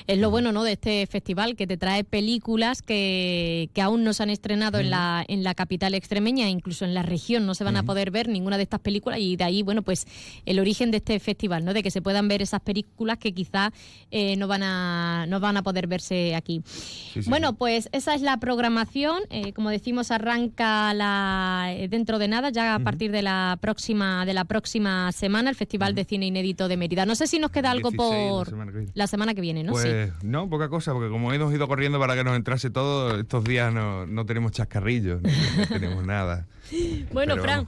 [0.07, 0.63] Es lo bueno ¿no?
[0.63, 4.89] de este festival, que te trae películas que, que aún no se han estrenado en,
[4.89, 8.27] la, en la capital extremeña, incluso en la región no se van a poder ver
[8.27, 10.05] ninguna de estas películas y de ahí, bueno, pues
[10.45, 11.73] el origen de este festival, ¿no?
[11.73, 13.71] de que se puedan ver esas películas que quizá
[14.11, 16.61] eh, no, van a, no van a poder verse aquí.
[16.65, 19.21] sí, bueno, pues esa es la programación.
[19.29, 24.25] Eh, como decimos, arranca la, eh, dentro de nada, ya a partir de la próxima
[24.29, 27.07] de la próxima semana, el Festival de Cine Inédito de Mérida.
[27.07, 29.63] No sé si nos queda algo 16, la por semana que la semana que viene,
[29.63, 29.71] ¿no?
[29.71, 30.13] Pues sí.
[30.21, 33.73] no, poca cosa, porque como hemos ido corriendo para que nos entrase todo, estos días
[33.73, 36.47] no, no tenemos chascarrillos, no, no tenemos nada.
[37.11, 37.67] Bueno, Pero Fran.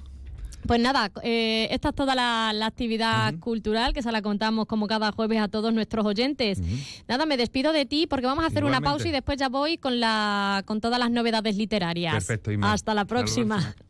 [0.67, 4.88] Pues nada, eh, esta es toda la, la actividad cultural que se la contamos como
[4.88, 6.60] cada jueves a todos nuestros oyentes.
[7.08, 9.78] Nada, me despido de ti porque vamos a hacer una pausa y después ya voy
[9.78, 12.13] con la con todas las novedades literarias.
[12.13, 12.74] Perfecto, Inma.
[12.74, 13.76] Hasta la Hasta la próxima.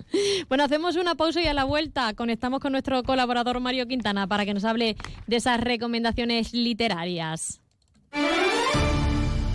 [0.49, 4.43] Bueno, hacemos una pausa y a la vuelta conectamos con nuestro colaborador Mario Quintana para
[4.43, 7.61] que nos hable de esas recomendaciones literarias.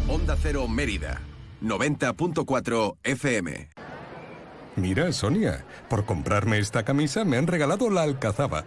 [0.08, 1.20] Onda Cero Mérida,
[1.62, 3.68] 90.4 FM.
[4.76, 8.64] Mira, Sonia, por comprarme esta camisa me han regalado la alcazaba.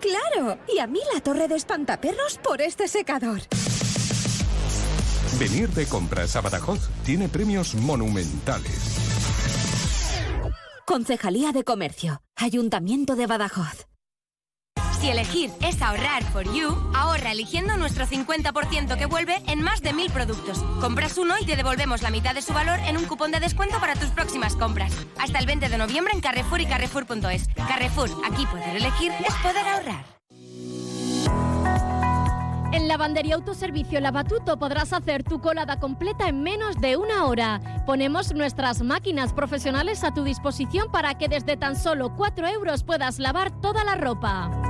[0.00, 0.58] ¡Claro!
[0.74, 3.40] Y a mí la torre de espantaperros por este secador.
[5.38, 8.96] Venir de compras a Badajoz tiene premios monumentales.
[10.86, 12.22] Concejalía de Comercio.
[12.36, 13.89] Ayuntamiento de Badajoz.
[15.00, 19.94] Si elegir es ahorrar for you, ahorra eligiendo nuestro 50% que vuelve en más de
[19.94, 20.58] mil productos.
[20.78, 23.80] Compras uno y te devolvemos la mitad de su valor en un cupón de descuento
[23.80, 24.92] para tus próximas compras.
[25.18, 27.48] Hasta el 20 de noviembre en Carrefour y Carrefour.es.
[27.66, 30.04] Carrefour, aquí poder elegir es poder ahorrar.
[32.72, 37.82] En Lavandería Autoservicio Lavatuto podrás hacer tu colada completa en menos de una hora.
[37.86, 43.18] Ponemos nuestras máquinas profesionales a tu disposición para que desde tan solo 4 euros puedas
[43.18, 44.69] lavar toda la ropa.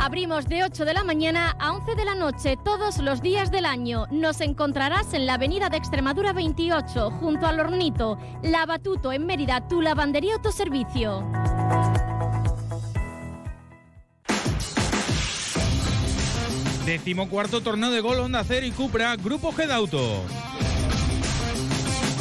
[0.00, 3.66] Abrimos de 8 de la mañana a 11 de la noche todos los días del
[3.66, 4.06] año.
[4.10, 8.16] Nos encontrarás en la avenida de Extremadura 28, junto al Hornito.
[8.42, 11.22] Lavatuto en Mérida, tu lavandería autoservicio.
[16.86, 20.24] Decimocuarto torneo de gol Honda Cero y Cupra, Grupo G de Auto.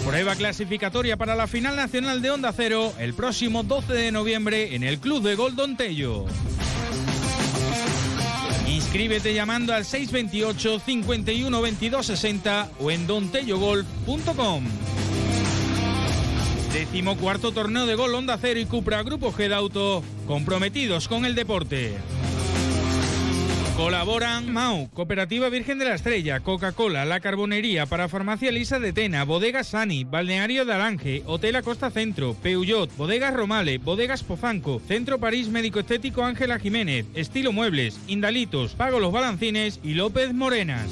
[0.05, 4.83] Prueba clasificatoria para la final nacional de Honda Cero el próximo 12 de noviembre en
[4.83, 6.25] el Club de Gol Don Tello.
[8.79, 14.63] Inscríbete llamando al 628 51 22 60 o en dontellogolf.com.
[16.71, 21.35] Décimo cuarto torneo de gol Honda Cero y Cupra Grupo G Auto, comprometidos con el
[21.35, 21.97] deporte.
[23.79, 29.23] Colaboran MAU, Cooperativa Virgen de la Estrella, Coca-Cola, La Carbonería, para Farmacia Lisa de Tena,
[29.23, 35.79] Bodegas Sani, Balneario de Hotel Acosta Centro, Peugeot, Bodegas Romale, Bodegas Pozanco, Centro París Médico
[35.79, 40.91] Estético Ángela Jiménez, Estilo Muebles, Indalitos, Pago Los Balancines y López Morenas.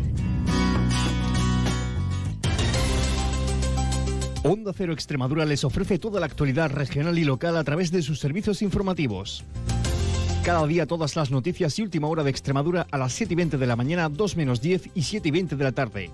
[4.43, 8.19] Onda Cero Extremadura les ofrece toda la actualidad regional y local a través de sus
[8.19, 9.43] servicios informativos.
[10.43, 13.57] Cada día todas las noticias y última hora de Extremadura a las 7 y 20
[13.59, 16.09] de la mañana, 2 menos 10 y 7 y 20 de la tarde.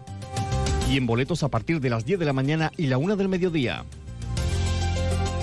[0.92, 3.30] Y en boletos a partir de las 10 de la mañana y la 1 del
[3.30, 3.86] mediodía.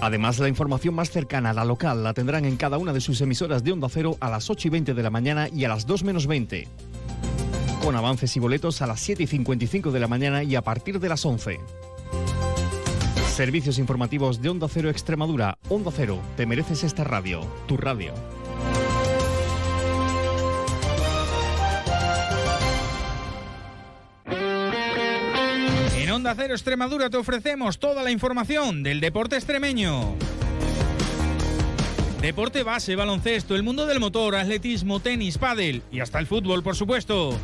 [0.03, 3.19] Además, la información más cercana a la local la tendrán en cada una de sus
[3.23, 5.87] emisoras de Onda Cero a las 8 y 20 de la mañana y a las
[5.87, 6.69] 2 menos 20.
[7.83, 11.01] Con avances y boletos a las 7 y 55 de la mañana y a partir
[11.01, 11.61] de las 11.
[13.35, 15.59] Servicios informativos de Onda Cero Extremadura.
[15.69, 18.15] Onda Cero, te mereces esta radio, tu radio.
[25.97, 30.15] En Onda Cero Extremadura te ofrecemos toda la información del deporte extremeño.
[32.21, 36.77] Deporte base, baloncesto, el mundo del motor, atletismo, tenis, pádel y hasta el fútbol, por
[36.77, 37.37] supuesto.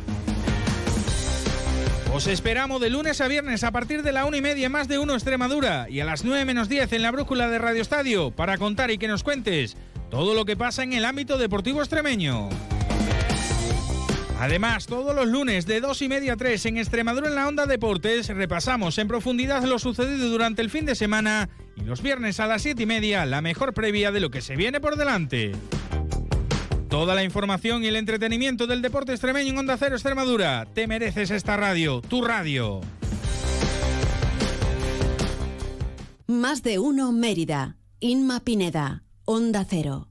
[2.13, 4.99] Os esperamos de lunes a viernes a partir de la una y media más de
[4.99, 8.57] uno Extremadura y a las 9 menos 10 en la brújula de Radio Estadio para
[8.57, 9.77] contar y que nos cuentes
[10.09, 12.49] todo lo que pasa en el ámbito deportivo extremeño.
[14.41, 17.65] Además, todos los lunes de 2 y media a 3 en Extremadura en la Onda
[17.65, 21.47] Deportes repasamos en profundidad lo sucedido durante el fin de semana
[21.77, 24.57] y los viernes a las 7 y media la mejor previa de lo que se
[24.57, 25.53] viene por delante.
[26.91, 30.67] Toda la información y el entretenimiento del deporte extremeño en Onda Cero Extremadura.
[30.73, 32.81] Te mereces esta radio, tu radio.
[36.27, 37.77] Más de uno Mérida.
[38.01, 39.03] Inma Pineda.
[39.23, 40.09] Onda Cero.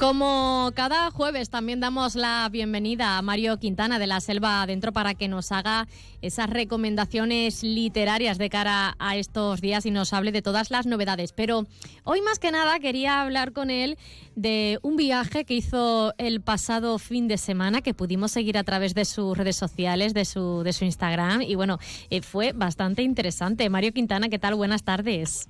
[0.00, 5.12] Como cada jueves también damos la bienvenida a Mario Quintana de la Selva Adentro para
[5.12, 5.88] que nos haga
[6.22, 11.32] esas recomendaciones literarias de cara a estos días y nos hable de todas las novedades.
[11.32, 11.66] Pero
[12.04, 13.98] hoy más que nada quería hablar con él
[14.36, 18.94] de un viaje que hizo el pasado fin de semana que pudimos seguir a través
[18.94, 23.68] de sus redes sociales, de su, de su Instagram y bueno, eh, fue bastante interesante.
[23.68, 24.54] Mario Quintana, ¿qué tal?
[24.54, 25.46] Buenas tardes.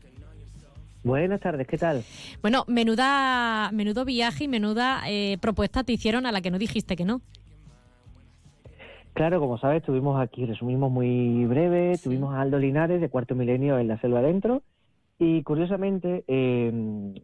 [1.02, 2.02] Buenas tardes, ¿qué tal?
[2.42, 6.94] Bueno, menuda, menudo viaje y menuda eh, propuesta te hicieron a la que no dijiste
[6.94, 7.22] que no.
[9.14, 13.78] Claro, como sabes, estuvimos aquí, resumimos muy breve, tuvimos a Aldo Linares de Cuarto Milenio
[13.78, 14.62] en la Selva Adentro
[15.18, 16.70] y curiosamente eh,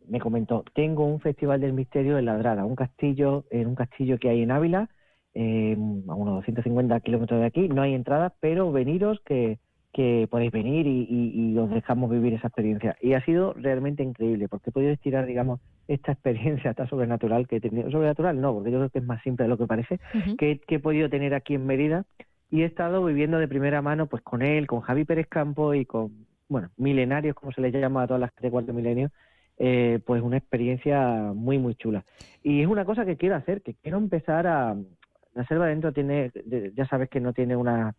[0.08, 4.28] me comentó, tengo un festival del misterio en Ladrada, un castillo, en un castillo que
[4.28, 4.90] hay en Ávila,
[5.34, 5.76] eh,
[6.08, 9.58] a unos 250 kilómetros de aquí, no hay entrada, pero veniros que
[9.96, 12.98] que podéis venir y, os dejamos vivir esa experiencia.
[13.00, 17.56] Y ha sido realmente increíble, porque he podido estirar, digamos, esta experiencia tan sobrenatural que
[17.56, 17.90] he tenido.
[17.90, 19.98] Sobrenatural no, porque yo creo que es más simple de lo que parece,
[20.36, 22.04] que, he podido tener aquí en Mérida.
[22.50, 25.86] Y he estado viviendo de primera mano pues con él, con Javi Pérez Campo y
[25.86, 29.10] con, bueno, milenarios, como se les llama a todas las de cuarto milenio,
[29.56, 32.04] eh, pues una experiencia muy, muy chula.
[32.42, 34.76] Y es una cosa que quiero hacer, que quiero empezar a...
[35.32, 36.32] La selva adentro tiene,
[36.74, 37.94] ya sabes que no tiene una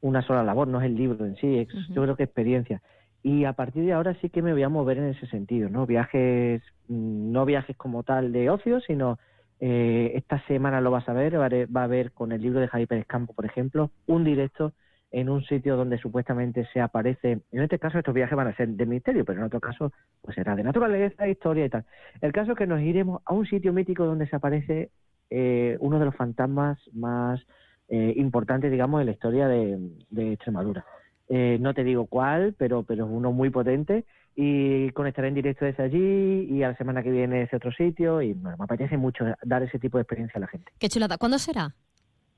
[0.00, 2.82] una sola labor, no es el libro en sí, es, yo creo que experiencia.
[3.22, 5.86] Y a partir de ahora sí que me voy a mover en ese sentido, ¿no?
[5.86, 9.18] Viajes, mm, no viajes como tal de ocio, sino
[9.60, 12.86] eh, esta semana lo vas a ver, va a haber con el libro de Javi
[12.86, 14.72] Pérez Campo, por ejemplo, un directo
[15.10, 18.68] en un sitio donde supuestamente se aparece, en este caso estos viajes van a ser
[18.68, 21.84] de misterio, pero en otro caso pues será de naturaleza, historia y tal.
[22.20, 24.90] El caso es que nos iremos a un sitio mítico donde se aparece
[25.30, 27.40] eh, uno de los fantasmas más
[27.88, 30.84] eh, importante, digamos, en la historia de, Extremadura.
[31.28, 35.64] Eh, no te digo cuál, pero, pero es uno muy potente y conectaré en directo
[35.64, 39.24] desde allí y a la semana que viene ese otro sitio y me apetece mucho
[39.42, 40.70] dar ese tipo de experiencia a la gente.
[40.78, 41.18] Qué chulada.
[41.18, 41.74] ¿Cuándo será?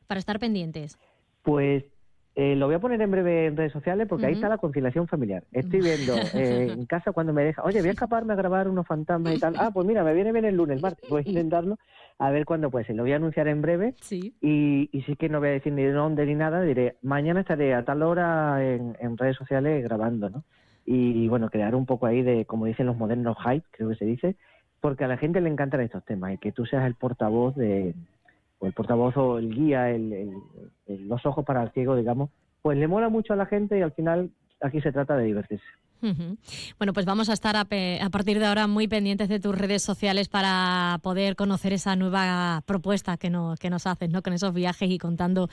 [0.06, 0.98] Para estar pendientes.
[1.42, 1.84] Pues
[2.40, 5.06] eh, lo voy a poner en breve en redes sociales porque ahí está la conciliación
[5.06, 5.44] familiar.
[5.52, 8.86] Estoy viendo eh, en casa cuando me deja, oye, voy a escaparme a grabar unos
[8.86, 9.56] fantasmas y tal.
[9.58, 11.06] Ah, pues mira, me viene bien el lunes, martes.
[11.10, 11.76] Voy a intentarlo
[12.18, 12.96] a ver cuándo puede ser.
[12.96, 13.94] Lo voy a anunciar en breve.
[14.00, 14.34] Sí.
[14.40, 16.62] Y, y sí que no voy a decir ni dónde ni nada.
[16.62, 20.44] Diré, mañana estaré a tal hora en, redes sociales grabando, ¿no?
[20.86, 24.06] Y, bueno, crear un poco ahí de, como dicen los modernos, hype, creo que se
[24.06, 24.36] dice,
[24.80, 27.94] porque a la gente le encantan estos temas y que tú seas el portavoz de,
[28.60, 30.32] o el portavoz o el guía, el,
[30.86, 32.30] los ojos para el ciego, digamos,
[32.62, 35.66] pues le mola mucho a la gente y al final aquí se trata de divertirse.
[36.78, 40.28] Bueno, pues vamos a estar a, partir de ahora muy pendientes de tus redes sociales
[40.28, 44.22] para poder conocer esa nueva propuesta que nos, que nos haces, ¿no?
[44.22, 45.48] Con esos viajes y contando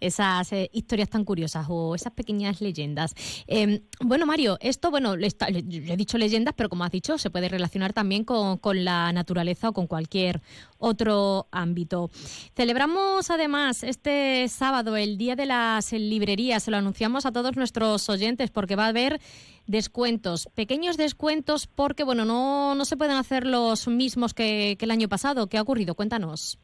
[0.00, 3.14] esas eh, historias tan curiosas o esas pequeñas leyendas.
[3.46, 7.48] Em, bueno, Mario, esto, bueno, le, he dicho leyendas, pero como has dicho, se puede
[7.48, 10.42] relacionar también con, con la naturaleza o con cualquier
[10.78, 12.10] otro ámbito.
[12.54, 16.62] Celebramos además este sábado el Día de las Librerías.
[16.62, 19.20] Se lo anunciamos a todos nuestros oyentes porque va a haber
[19.66, 25.08] descuentos, pequeños descuentos porque, bueno, no, no se pueden hacer los mismos que, el año
[25.08, 25.46] pasado.
[25.46, 25.94] ¿Qué ha ocurrido?
[25.94, 26.58] Cuéntanos.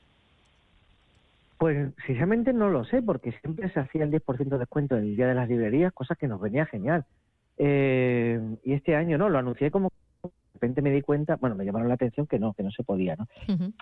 [1.59, 5.17] Pues sinceramente no lo sé, porque siempre se hacía el 10% de descuento en el
[5.17, 7.05] Día de las Librerías, cosa que nos venía genial.
[7.59, 9.91] Eh, y este año no, lo anuncié como
[10.23, 12.83] de repente me di cuenta, bueno, me llamaron la atención que no, que no se
[12.83, 13.27] podía, ¿no?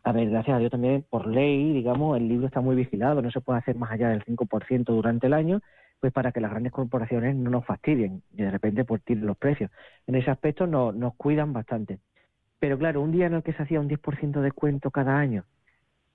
[0.04, 3.32] A ver, gracias a Dios también, por ley, digamos, el libro está muy vigilado, no
[3.32, 5.60] se puede hacer más allá del 5% durante el año,
[6.00, 9.36] pues para que las grandes corporaciones no nos fastidien y de repente pues tiren los
[9.36, 9.70] precios.
[10.06, 11.98] En ese aspecto no, nos cuidan bastante.
[12.58, 15.44] Pero claro, un día en el que se hacía un 10% de descuento cada año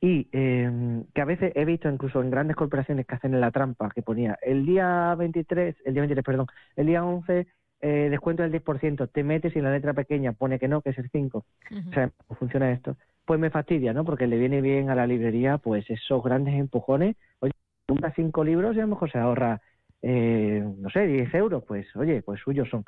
[0.02, 3.89] y eh, que a veces he visto incluso en grandes corporaciones que hacen la trampa,
[3.89, 7.48] que ponía el día 23, el día 23, perdón, el día 11
[7.86, 10.91] eh, descuento del 10%, te metes y en la letra pequeña pone que no, que
[10.91, 11.38] es el 5.
[11.38, 12.96] O sea, ¿cómo funciona esto?
[13.26, 14.06] Pues me fastidia, ¿no?
[14.06, 17.17] Porque le viene bien a la librería pues esos grandes empujones.
[17.39, 17.52] Oye,
[17.86, 19.62] compra cinco libros y a lo mejor se ahorra
[20.04, 22.84] eh, no sé, 10 euros, pues oye, pues suyos son.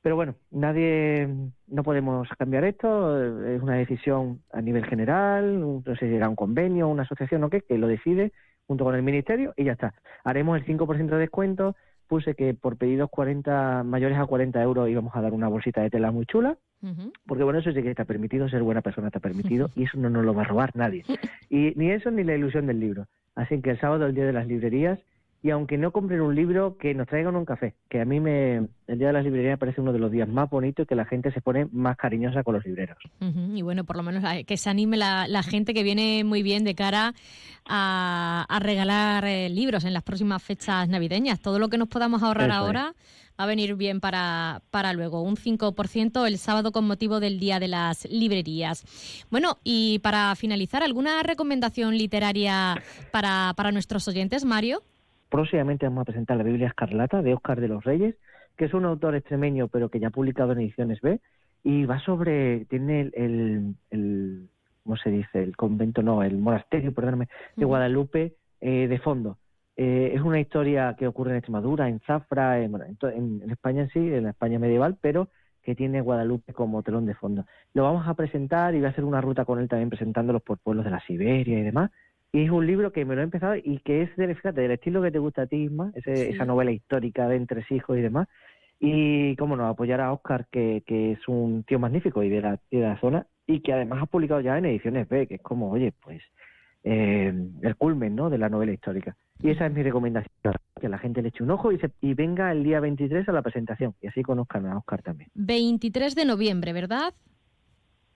[0.00, 1.28] Pero bueno, nadie,
[1.66, 6.36] no podemos cambiar esto, es una decisión a nivel general, no sé si será un
[6.36, 8.32] convenio, una asociación o qué, que lo decide
[8.66, 9.92] junto con el ministerio y ya está.
[10.24, 11.76] Haremos el 5% de descuento,
[12.06, 15.90] puse que por pedidos 40, mayores a 40 euros íbamos a dar una bolsita de
[15.90, 16.56] tela muy chula,
[17.26, 20.08] porque bueno, eso sí que está permitido, ser buena persona está permitido y eso no
[20.08, 21.04] nos lo va a robar nadie.
[21.50, 23.06] Y ni eso ni la ilusión del libro.
[23.34, 24.98] Así que el sábado, el día de las librerías,
[25.42, 28.56] y aunque no compren un libro, que nos traigan un café, que a mí me,
[28.86, 31.06] el Día de las Librerías parece uno de los días más bonitos y que la
[31.06, 32.98] gente se pone más cariñosa con los libreros.
[33.20, 36.64] Y bueno, por lo menos que se anime la, la gente que viene muy bien
[36.64, 37.14] de cara
[37.64, 41.40] a, a regalar eh, libros en las próximas fechas navideñas.
[41.40, 42.66] Todo lo que nos podamos ahorrar Eso es.
[42.66, 42.94] ahora
[43.38, 45.22] va a venir bien para, para luego.
[45.22, 48.84] Un 5% el sábado con motivo del Día de las Librerías.
[49.30, 54.82] Bueno, y para finalizar, ¿alguna recomendación literaria para, para nuestros oyentes, Mario?
[55.30, 58.16] Próximamente vamos a presentar la Biblia Escarlata de Óscar de los Reyes,
[58.56, 61.20] que es un autor extremeño, pero que ya ha publicado en ediciones B,
[61.62, 64.48] y va sobre, tiene el, el, el-
[64.82, 65.42] ¿cómo se dice?
[65.42, 67.64] El convento, no, el monasterio, perdóname, de.
[67.64, 69.38] Guadalupe eh, de fondo.
[69.76, 72.74] Eh, es una historia que ocurre en Extremadura, en Zafra, en-
[73.42, 75.28] en España en sí, en la España medieval, pero
[75.62, 77.44] que tiene Guadalupe como telón de fondo.
[77.74, 80.58] Lo vamos a presentar y voy a hacer una ruta con él también presentándolos por
[80.58, 81.90] pueblos de la Siberia y demás.
[82.32, 84.70] Y es un libro que me lo he empezado y que es, del, fíjate, del
[84.72, 86.32] estilo que te gusta a ti, Isma, ese- Sí.
[86.34, 88.28] esa novela histórica de entresijos y demás.
[88.78, 92.58] Y, cómo no, apoyar a Oscar, que, que es un tío magnífico y de, la,
[92.70, 95.70] de la zona, y que además ha publicado ya en ediciones B, que es como,
[95.70, 96.22] oye, pues,
[96.84, 99.16] eh, el culmen, ¿no?, de la novela histórica.
[99.42, 100.30] Y esa es mi recomendación,
[100.80, 103.32] que la gente le eche un ojo y, se, y venga el día 23 a
[103.32, 105.28] la presentación, y así conozcan a Oscar también.
[105.34, 107.12] 23 de noviembre, ¿verdad?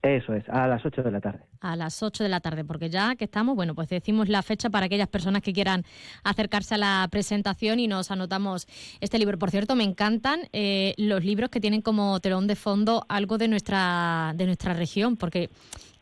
[0.04, 1.40] Eso es, a las 8 de la tarde.
[1.60, 4.68] a las 8 de la tarde, porque ya que estamos, bueno, pues decimos la fecha
[4.68, 5.82] para aquellas personas que quieran
[6.22, 8.66] acercarse a la presentación y nos anotamos
[9.00, 9.38] este libro.
[9.38, 13.48] Por cierto, me encantan eh, los libros que tienen como telón de fondo algo de
[13.48, 15.48] nuestra, de nuestra región, porque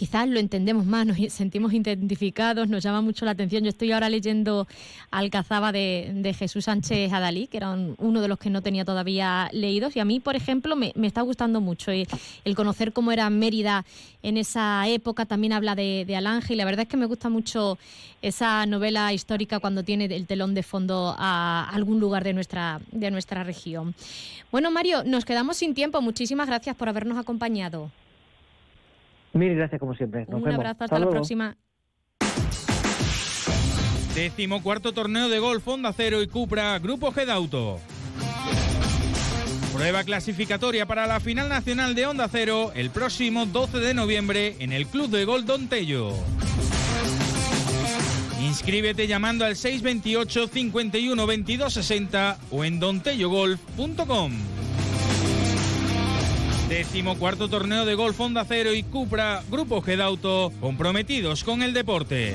[0.02, 3.62] quizás lo entendemos más, nos sentimos identificados, nos llama mucho la atención.
[3.62, 4.66] Yo estoy ahora leyendo
[5.12, 8.84] Alcazaba de, de Jesús Sánchez Adalí, que era un- uno de los que no tenía
[8.84, 12.08] todavía leídos, y a mí, por ejemplo, me, está gustando mucho eh,
[12.44, 13.84] el conocer cómo era Mérida
[14.24, 15.24] en esa época.
[15.24, 17.78] También habla de, de Alange, y la verdad es que me gusta mucho
[18.22, 23.12] esa novela histórica cuando tiene el telón de fondo a algún lugar de nuestra, de
[23.12, 23.94] nuestra región.
[24.50, 26.00] Bueno, Mario, nos quedamos sin tiempo.
[26.02, 27.90] Muchísimas gracias por habernos acompañado.
[29.34, 30.26] Mil gracias, como siempre.
[30.28, 30.58] Nos Un vemos.
[30.58, 31.12] abrazo, hasta la luego.
[31.12, 31.56] próxima.
[34.14, 37.80] Décimo cuarto torneo de golf Honda Cero y Cupra Grupo G de Auto.
[39.72, 44.72] Prueba clasificatoria para la final nacional de Honda Cero el próximo 12 de noviembre en
[44.72, 46.12] el Club de Golf Don Tello.
[48.42, 54.32] Inscríbete llamando al 628 51 22 60 o en dontellogolf.com.
[56.72, 61.60] Décimo cuarto torneo de golf Honda Cero y Cupra Grupo G de Auto comprometidos con
[61.60, 62.34] el deporte.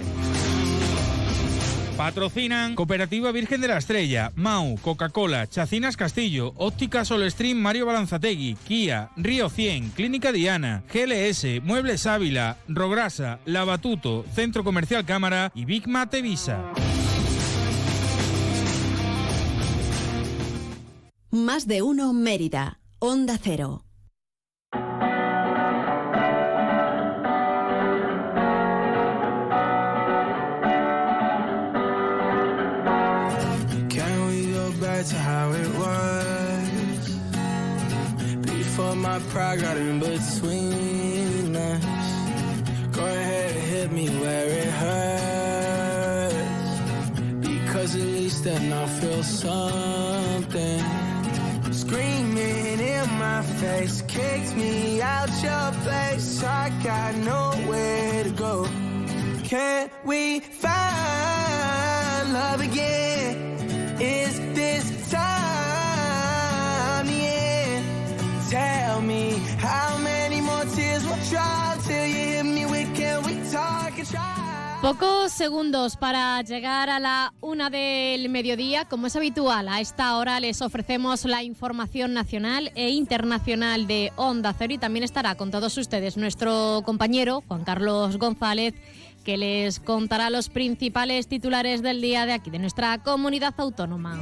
[1.98, 9.10] Patrocinan Cooperativa Virgen de la Estrella, Mau, Coca-Cola, Chacinas Castillo, Óptica Solestream Mario Balanzategui, Kia,
[9.18, 16.22] Río 100, Clínica Diana, GLS, Muebles Ávila, Rograsa, Lavatuto, Centro Comercial Cámara y Big Mate
[16.22, 16.74] Visa.
[21.32, 22.80] Más de uno Mérida.
[23.00, 23.87] Onda Cero.
[39.48, 41.86] Pride got in between us.
[42.91, 46.36] Go ahead and hit me where it hurts.
[47.39, 50.84] Because at least then I'll feel something.
[51.72, 56.43] Screaming in my face, kicks me out your place.
[56.43, 58.68] I got nowhere to go.
[59.45, 63.26] Can we find love again?
[74.88, 78.86] Pocos segundos para llegar a la una del mediodía.
[78.86, 84.56] Como es habitual, a esta hora les ofrecemos la información nacional e internacional de Onda
[84.58, 88.76] Cero y también estará con todos ustedes nuestro compañero Juan Carlos González
[89.26, 94.18] que les contará los principales titulares del día de aquí, de nuestra comunidad autónoma.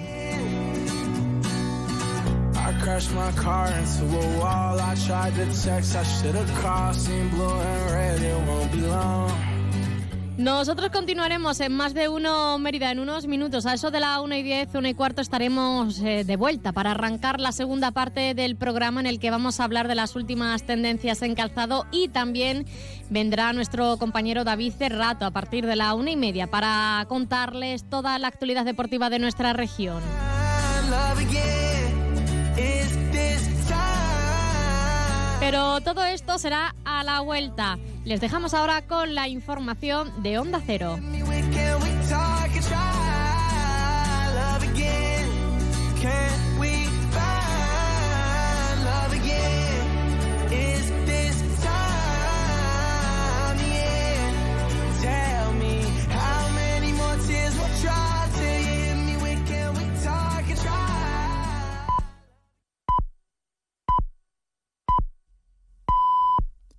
[10.37, 13.65] Nosotros continuaremos en más de uno Mérida en unos minutos.
[13.65, 16.91] A eso de la una y diez, una y cuarto estaremos eh, de vuelta para
[16.91, 20.63] arrancar la segunda parte del programa en el que vamos a hablar de las últimas
[20.63, 22.65] tendencias en calzado y también
[23.09, 28.19] vendrá nuestro compañero David Cerrato a partir de la una y media para contarles toda
[28.19, 30.03] la actualidad deportiva de nuestra región.
[35.45, 37.77] Pero todo esto será a la vuelta.
[38.03, 40.97] Les dejamos ahora con la información de Onda Cero.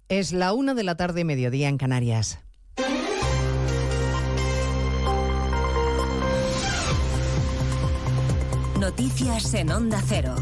[0.08, 2.38] Es la una de la tarde, mediodía en Canarias.
[8.78, 10.36] Noticias en Onda Cero.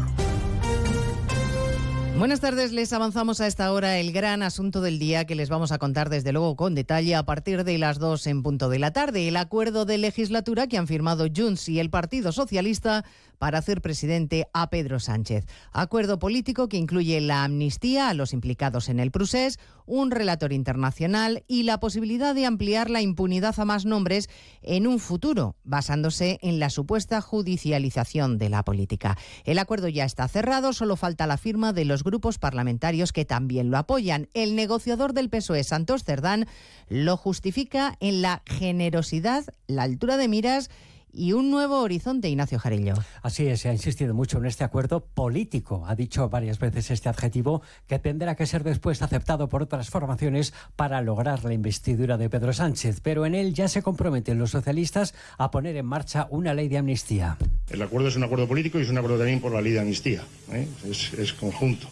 [2.17, 5.73] Buenas tardes, les avanzamos a esta hora el gran asunto del día que les vamos
[5.73, 8.93] a contar desde luego con detalle a partir de las 2 en punto de la
[8.93, 9.27] tarde.
[9.27, 13.03] El acuerdo de legislatura que han firmado Junts y el Partido Socialista
[13.37, 15.45] para hacer presidente a Pedro Sánchez.
[15.71, 21.43] Acuerdo político que incluye la amnistía a los implicados en el procés, un relator internacional
[21.47, 24.29] y la posibilidad de ampliar la impunidad a más nombres
[24.61, 29.17] en un futuro, basándose en la supuesta judicialización de la política.
[29.43, 33.69] El acuerdo ya está cerrado, solo falta la firma de los grupos parlamentarios que también
[33.69, 34.29] lo apoyan.
[34.33, 36.47] El negociador del PSOE, Santos Cerdán,
[36.89, 40.69] lo justifica en la generosidad, la altura de miras
[41.15, 42.93] y un nuevo horizonte, Ignacio Jarillo.
[43.21, 45.85] Así es, se ha insistido mucho en este acuerdo político.
[45.87, 50.53] Ha dicho varias veces este adjetivo que tendrá que ser después aceptado por otras formaciones
[50.75, 52.99] para lograr la investidura de Pedro Sánchez.
[53.01, 56.77] Pero en él ya se comprometen los socialistas a poner en marcha una ley de
[56.77, 57.37] amnistía.
[57.69, 59.79] El acuerdo es un acuerdo político y es un acuerdo también por la ley de
[59.79, 60.23] amnistía.
[60.51, 60.67] ¿eh?
[60.89, 61.87] Es, es conjunto.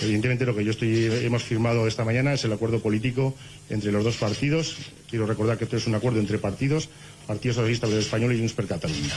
[0.00, 3.34] Evidentemente lo que yo estoy, hemos firmado esta mañana es el acuerdo político
[3.70, 4.76] entre los dos partidos.
[5.08, 6.88] Quiero recordar que esto es un acuerdo entre partidos,
[7.26, 9.14] Partido Socialista Obrero Español y Junts per Catalunya.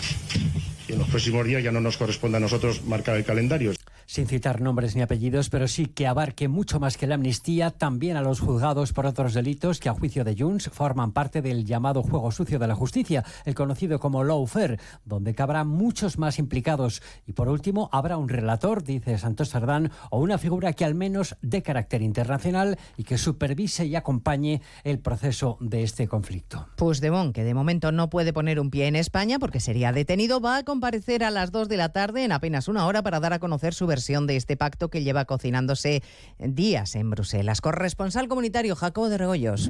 [0.88, 3.74] Y en los próximos días ya no nos corresponde a nosotros marcar el calendario.
[4.16, 8.16] Sin citar nombres ni apellidos, pero sí que abarque mucho más que la amnistía, también
[8.16, 12.02] a los juzgados por otros delitos que a juicio de Junts forman parte del llamado
[12.02, 17.02] juego sucio de la justicia, el conocido como lawfare, donde cabrán muchos más implicados.
[17.28, 21.36] Y por último, habrá un relator, dice Santos Sardán, o una figura que al menos
[21.42, 26.70] de carácter internacional y que supervise y acompañe el proceso de este conflicto.
[26.78, 30.56] Puigdemont, que de momento no puede poner un pie en España porque sería detenido, va
[30.56, 33.40] a comparecer a las 2 de la tarde en apenas una hora para dar a
[33.40, 36.04] conocer su versión de este pacto que lleva cocinándose
[36.38, 37.60] días en Bruselas.
[37.60, 39.70] Corresponsal comunitario Jacobo de Regoyos.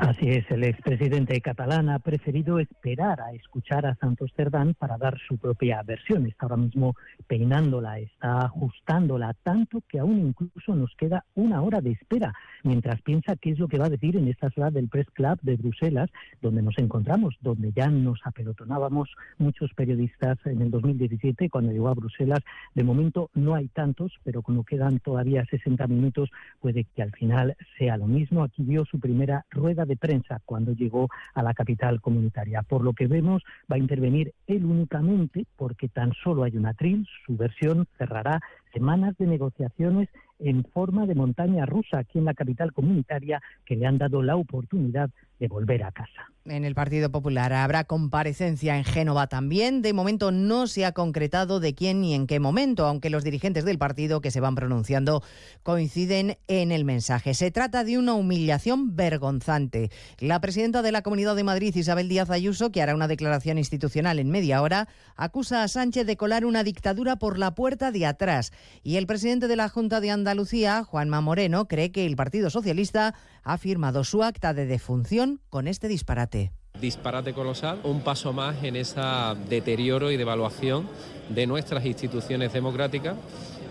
[0.00, 5.16] Así es, el expresidente catalán ha preferido esperar a escuchar a Santos Cerdán para dar
[5.26, 6.26] su propia versión.
[6.26, 6.94] Está ahora mismo
[7.26, 13.36] peinándola, está ajustándola tanto que aún incluso nos queda una hora de espera mientras piensa
[13.36, 16.10] qué es lo que va a decir en esta sala del Press Club de Bruselas,
[16.40, 21.94] donde nos encontramos, donde ya nos apelotonábamos muchos periodistas en el 2017 cuando llegó a
[21.94, 22.40] Bruselas.
[22.74, 27.56] De momento no hay tantos, pero como quedan todavía 60 minutos, puede que al final
[27.78, 28.42] sea lo mismo.
[28.42, 32.62] Aquí vio su primera rueda de prensa cuando llegó a la capital comunitaria.
[32.62, 37.06] Por lo que vemos, va a intervenir él únicamente porque tan solo hay un atril,
[37.26, 38.40] su versión cerrará
[38.72, 40.08] semanas de negociaciones
[40.38, 44.36] en forma de montaña rusa aquí en la capital comunitaria que le han dado la
[44.36, 45.10] oportunidad
[45.42, 46.30] de volver a casa.
[46.44, 49.82] En el Partido Popular habrá comparecencia en Génova también.
[49.82, 53.64] De momento no se ha concretado de quién ni en qué momento, aunque los dirigentes
[53.64, 55.22] del partido que se van pronunciando
[55.64, 57.34] coinciden en el mensaje.
[57.34, 59.90] Se trata de una humillación vergonzante.
[60.18, 64.20] La presidenta de la Comunidad de Madrid, Isabel Díaz Ayuso, que hará una declaración institucional
[64.20, 68.52] en media hora, acusa a Sánchez de colar una dictadura por la puerta de atrás.
[68.84, 73.14] Y el presidente de la Junta de Andalucía, Juanma Moreno, cree que el Partido Socialista
[73.42, 76.52] ha firmado su acta de defunción con este disparate.
[76.80, 79.00] Disparate colosal, un paso más en ese
[79.48, 80.88] deterioro y devaluación
[81.28, 83.16] de nuestras instituciones democráticas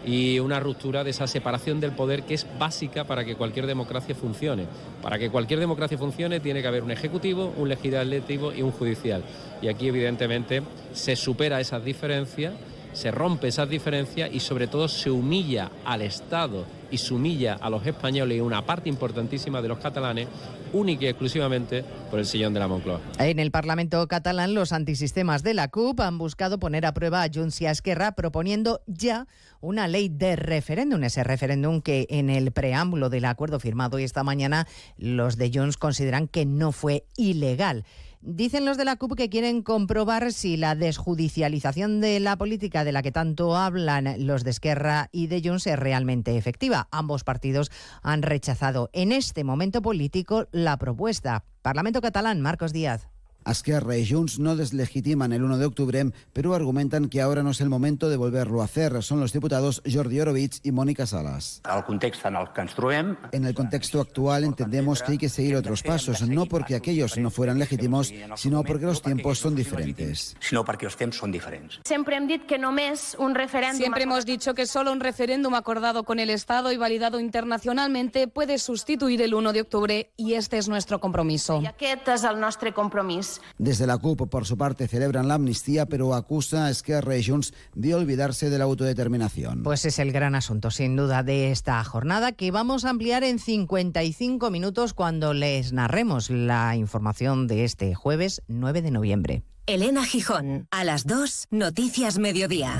[0.06, 4.16] y una ruptura de esa separación del poder que es básica para que cualquier democracia
[4.16, 4.66] funcione.
[5.02, 9.24] Para que cualquier democracia funcione tiene que haber un ejecutivo, un legislativo y un judicial.
[9.62, 12.54] Y aquí evidentemente se supera esas diferencias
[12.94, 17.70] se rompe esas diferencias y sobre todo se humilla al Estado y se humilla a
[17.70, 20.28] los españoles y una parte importantísima de los catalanes
[20.74, 23.00] única y exclusivamente por el sillón de la Moncloa.
[23.20, 27.30] En el Parlamento catalán, los antisistemas de la CUP han buscado poner a prueba a
[27.34, 29.28] Junts y Esquerra proponiendo ya
[29.60, 34.68] una ley de referéndum, ese referéndum que en el preámbulo del acuerdo firmado esta mañana
[34.98, 37.86] los de Junts consideran que no fue ilegal.
[38.24, 42.92] Dicen los de la CUP que quieren comprobar si la desjudicialización de la política de
[42.92, 46.88] la que tanto hablan los de Esquerra y de Junts es realmente efectiva.
[46.92, 47.72] Ambos partidos
[48.04, 51.46] han rechazado en este momento político la propuesta.
[51.64, 53.11] Parlamento catalán, Marcos Díaz.
[53.46, 57.62] Esquerra y Junts no deslegitiman el 1 de octubre, pero argumentan que ahora no es
[57.62, 59.02] el momento de volverlo a hacer.
[59.04, 61.62] Son los diputados Jordi Orovich y Mónica Salas.
[61.66, 63.16] El en el que ens trobem...
[63.32, 67.30] En el contexto actual entendemos que hay que seguir otros pasos, no porque aquellos no
[67.30, 70.36] fueran legítimos, sino porque los tiempos son diferentes.
[70.40, 71.80] Sino perquè els temps són diferents.
[71.88, 73.82] Siempre hem dit que només un referéndum...
[73.82, 78.58] Siempre hemos dicho que solo un referéndum acordado con el Estado y validado internacionalmente puede
[78.58, 81.62] sustituir el 1 de octubre y este es nuestro compromiso.
[81.62, 83.31] I aquest és el nostre compromís.
[83.40, 83.52] País.
[83.58, 87.54] Desde la CUP, por su parte, celebran la amnistía, pero acusa a Esquerra y Junts
[87.76, 89.64] de olvidarse de la autodeterminación.
[89.64, 93.40] Pues es el gran asunto, sin duda, de esta jornada que vamos a ampliar en
[93.40, 99.44] 55 minutos cuando les narremos la información de este jueves 9 de noviembre.
[99.68, 102.80] Elena Gijón, a las 2, Noticias Mediodía.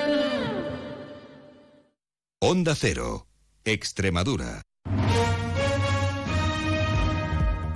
[2.53, 3.27] Onda Cero,
[3.63, 4.63] Extremadura.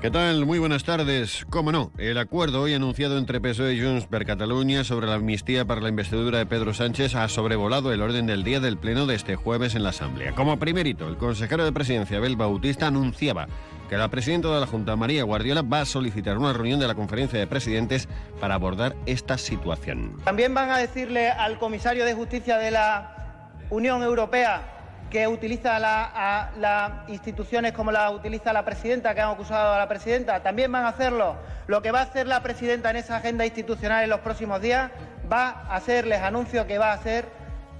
[0.01, 0.45] ¿Qué tal?
[0.45, 1.45] Muy buenas tardes.
[1.49, 5.63] Cómo no, el acuerdo hoy anunciado entre PSOE y Junts per Cataluña sobre la amnistía
[5.63, 9.15] para la investidura de Pedro Sánchez ha sobrevolado el orden del día del pleno de
[9.15, 10.35] este jueves en la Asamblea.
[10.35, 13.47] Como primerito, el consejero de presidencia Abel Bautista anunciaba
[13.89, 16.95] que la presidenta de la Junta, María Guardiola, va a solicitar una reunión de la
[16.95, 18.09] conferencia de presidentes
[18.41, 20.17] para abordar esta situación.
[20.25, 23.14] También van a decirle al comisario de justicia de la
[23.69, 24.61] Unión Europea
[25.09, 30.41] que utiliza las instituciones como la utiliza la presidenta, que han acusado a la presidenta,
[30.41, 31.35] también van a hacerlo.
[31.67, 34.91] Lo que va a hacer la presidenta en esa agenda institucional en los próximos días
[35.31, 37.25] va a ser, les anuncio que va a ser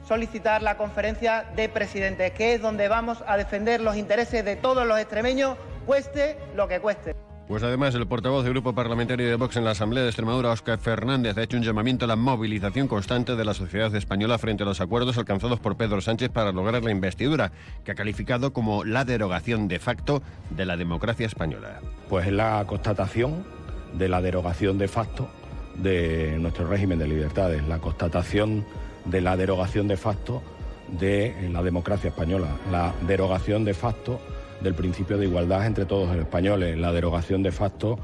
[0.08, 4.86] solicitar la conferencia de presidentes, que es donde vamos a defender los intereses de todos
[4.86, 7.16] los extremeños, cueste lo que cueste.
[7.48, 10.80] Pues además, el portavoz del Grupo Parlamentario de Vox en la Asamblea de Extremadura, Óscar
[10.80, 14.66] Fernández, ha hecho un llamamiento a la movilización constante de la sociedad española frente a
[14.66, 17.52] los acuerdos alcanzados por Pedro Sánchez para lograr la investidura,
[17.84, 21.82] que ha calificado como la derogación de facto de la democracia española.
[22.10, 23.46] Pues es la constatación
[23.94, 25.30] de la derogación de facto
[25.76, 28.66] de nuestro régimen de libertades, la constatación
[29.06, 30.42] de la derogación de facto
[30.88, 34.20] de la democracia española, la derogación de facto
[34.66, 38.00] del principio de igualdad entre todos los españoles, la derogación de facto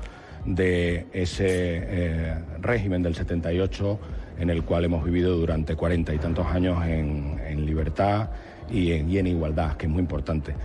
[0.45, 3.99] de ese eh, régimen del 78
[4.39, 8.30] en el cual hemos vivido durante cuarenta y tantos años en, libertad
[8.72, 10.55] y en, igualdad, que es muy importante.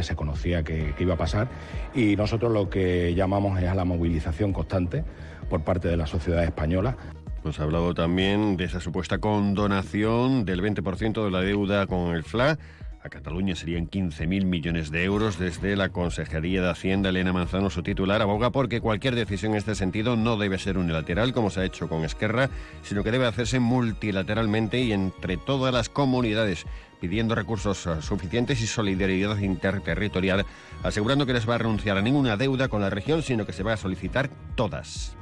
[0.00, 1.48] Se conocía que, iba a pasar
[1.94, 5.02] y nosotros lo que llamamos es a la movilización constante
[5.50, 6.96] por parte de la sociedad española.
[7.42, 12.22] Nos ha hablado también de esa supuesta condonación del 20% de la deuda con el
[12.22, 12.58] FLA
[13.02, 15.38] a Cataluña serían 15.000 millones de euros.
[15.38, 19.74] Desde la Consejería de Hacienda, Elena Manzano, su titular, aboga porque cualquier decisión en este
[19.74, 22.50] sentido no debe ser unilateral, como se ha hecho con Esquerra,
[22.82, 26.66] sino que debe hacerse multilateralmente y entre todas las comunidades,
[27.00, 30.44] pidiendo recursos eh, suficientes y solidaridad interterritorial,
[30.82, 33.62] asegurando que les va a renunciar a ninguna deuda con la región, sino que se
[33.62, 35.16] va a solicitar todas.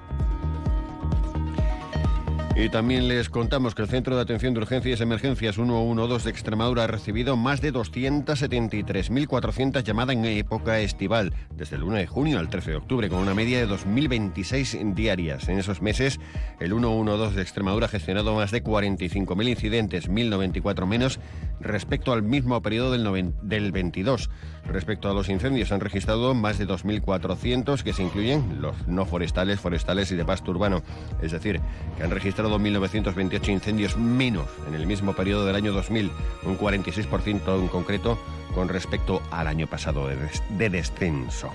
[2.58, 6.30] Y también les contamos que el Centro de Atención de Urgencias y Emergencias 112 de
[6.30, 12.38] Extremadura ha recibido más de 273.400 llamadas en época estival, desde el 1 de junio
[12.38, 15.50] al 13 de octubre, con una media de 2.026 diarias.
[15.50, 16.18] En esos meses,
[16.58, 21.20] el 112 de Extremadura ha gestionado más de 45.000 incidentes, 1.094 menos
[21.60, 24.30] respecto al mismo periodo del, del 22.
[24.68, 29.60] Respecto a los incendios, han registrado más de 2.400, que se incluyen los no forestales,
[29.60, 30.82] forestales y de pasto urbano.
[31.22, 31.60] Es decir,
[31.96, 36.10] que han registrado 1.928 incendios menos en el mismo periodo del año 2000,
[36.44, 38.18] un 46% en concreto
[38.54, 41.50] con respecto al año pasado de, descenso.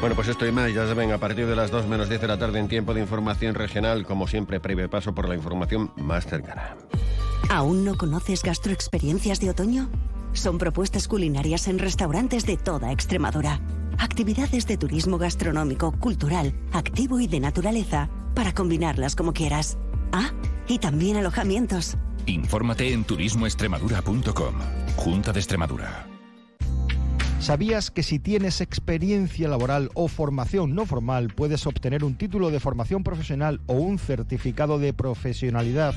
[0.00, 2.26] Bueno, pues esto y más, ya saben, a partir de las 2 menos 10 de
[2.28, 6.26] la tarde en tiempo de información regional, como siempre, previo paso por la información más
[6.26, 6.76] cercana.
[7.48, 9.88] ¿Aún no conoces gastroexperiencias de otoño?
[10.32, 13.60] Son propuestas culinarias en restaurantes de toda Extremadura.
[13.98, 19.78] Actividades de turismo gastronómico, cultural, activo y de naturaleza para combinarlas como quieras.
[20.12, 20.30] Ah,
[20.68, 21.96] y también alojamientos.
[22.26, 24.54] Infórmate en turismoextremadura.com.
[24.96, 26.06] Junta de Extremadura.
[27.42, 32.60] ¿Sabías que si tienes experiencia laboral o formación no formal puedes obtener un título de
[32.60, 35.96] formación profesional o un certificado de profesionalidad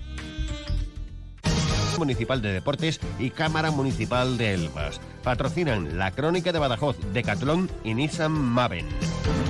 [1.97, 4.99] Municipal de Deportes y Cámara Municipal de Elvas.
[5.23, 8.87] Patrocinan la Crónica de Badajoz, Decathlon y Nissan Maven.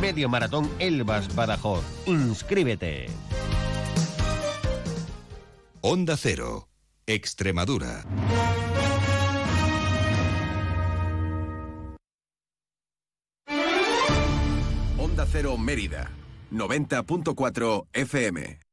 [0.01, 1.83] Medio Maratón Elvas Badajoz.
[2.05, 3.07] Inscríbete.
[5.81, 6.69] Onda Cero,
[7.07, 8.05] Extremadura.
[14.97, 16.11] Onda Cero Mérida,
[16.51, 18.70] 90.4 FM.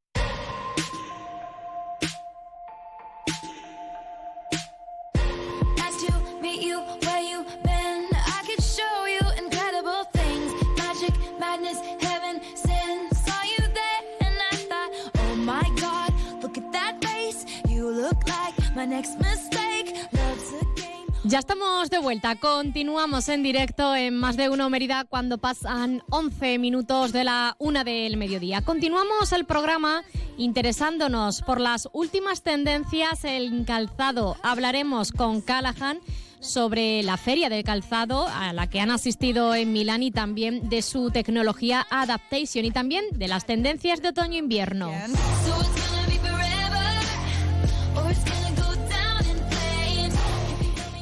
[21.25, 26.59] Ya estamos de vuelta, continuamos en directo en Más de Uno Mérida cuando pasan 11
[26.59, 28.61] minutos de la una del mediodía.
[28.61, 30.03] Continuamos el programa
[30.37, 34.37] interesándonos por las últimas tendencias en calzado.
[34.43, 35.99] Hablaremos con Callahan
[36.39, 40.81] sobre la feria del calzado a la que han asistido en Milán y también de
[40.81, 44.89] su tecnología Adaptation y también de las tendencias de otoño-invierno.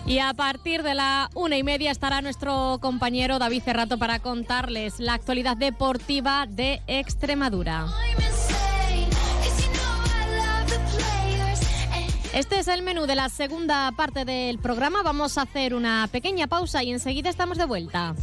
[0.07, 5.01] Y a partir de la una y media estará nuestro compañero David Cerrato para contarles
[5.01, 7.87] la actualidad deportiva de Extremadura.
[12.33, 15.03] Este es el menú de la segunda parte del programa.
[15.03, 18.15] Vamos a hacer una pequeña pausa y enseguida estamos de vuelta.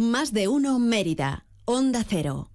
[0.00, 1.44] Más de uno Mérida.
[1.64, 2.47] Onda Cero.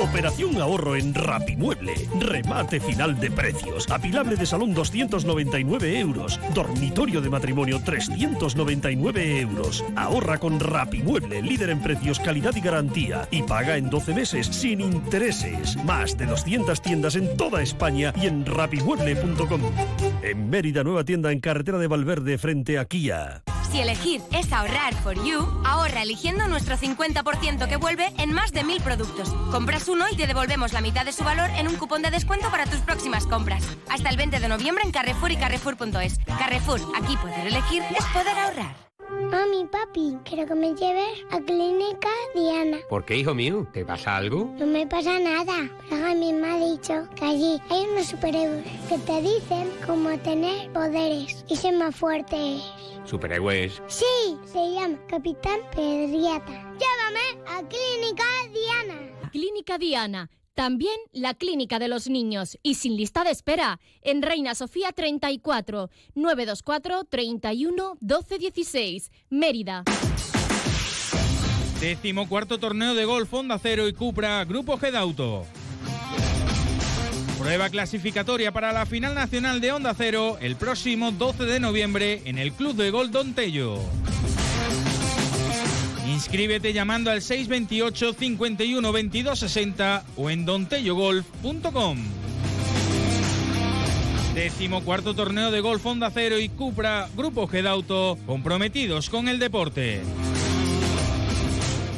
[0.00, 1.94] Operación ahorro en Rapimueble.
[2.20, 3.90] Remate final de precios.
[3.90, 6.40] Apilable de salón 299 euros.
[6.54, 9.84] Dormitorio de matrimonio 399 euros.
[9.96, 13.28] Ahorra con Rapimueble, líder en precios, calidad y garantía.
[13.30, 15.76] Y paga en 12 meses sin intereses.
[15.84, 19.60] Más de 200 tiendas en toda España y en rapimueble.com.
[20.22, 23.42] En Mérida, nueva tienda en carretera de Valverde frente a Kia.
[23.74, 28.62] Si elegir es ahorrar for you, ahorra eligiendo nuestro 50% que vuelve en más de
[28.62, 29.34] mil productos.
[29.64, 32.50] Compras uno y te devolvemos la mitad de su valor en un cupón de descuento
[32.50, 33.66] para tus próximas compras.
[33.88, 36.18] Hasta el 20 de noviembre en Carrefour y Carrefour.es.
[36.38, 38.76] Carrefour, aquí poder elegir es poder ahorrar.
[39.08, 42.76] Mami, papi, quiero que me lleves a Clínica Diana.
[42.90, 43.66] ¿Por qué, hijo mío?
[43.72, 44.54] ¿Te pasa algo?
[44.58, 48.66] No me pasa nada, pero a mí me ha dicho que allí hay unos superhéroes
[48.90, 52.62] que te dicen cómo tener poderes y ser más fuertes.
[53.06, 53.80] Superhéroes.
[53.86, 56.52] Sí, se llama Capitán Pedriata.
[56.52, 59.13] Llévame a Clínica Diana.
[59.34, 60.30] Clínica Diana.
[60.54, 62.56] También la Clínica de los Niños.
[62.62, 63.80] Y sin lista de espera.
[64.00, 69.10] En Reina Sofía 34, 924 31 12 16.
[69.30, 69.82] Mérida.
[71.80, 75.44] Décimo cuarto torneo de golf Honda Cero y Cupra Grupo Head Auto.
[77.36, 82.38] Prueba clasificatoria para la final nacional de Honda Cero el próximo 12 de noviembre en
[82.38, 83.80] el Club de Golf Don Tello.
[86.08, 91.98] Inscríbete llamando al 628 51 22 60 o en dontellogolf.com.
[94.34, 99.38] Décimo cuarto torneo de golf Honda Cero y Cupra Grupo Head Auto comprometidos con el
[99.38, 100.02] deporte.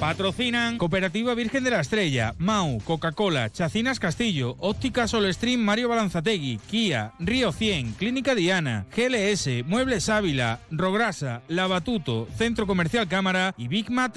[0.01, 7.12] Patrocinan Cooperativa Virgen de la Estrella, Mau, Coca-Cola, Chacinas Castillo, Óptica Solestream Mario Balanzategui, Kia,
[7.18, 14.16] Río 100, Clínica Diana, GLS, Muebles Ávila, Rograsa, Lavatuto, Centro Comercial Cámara y Big Mate.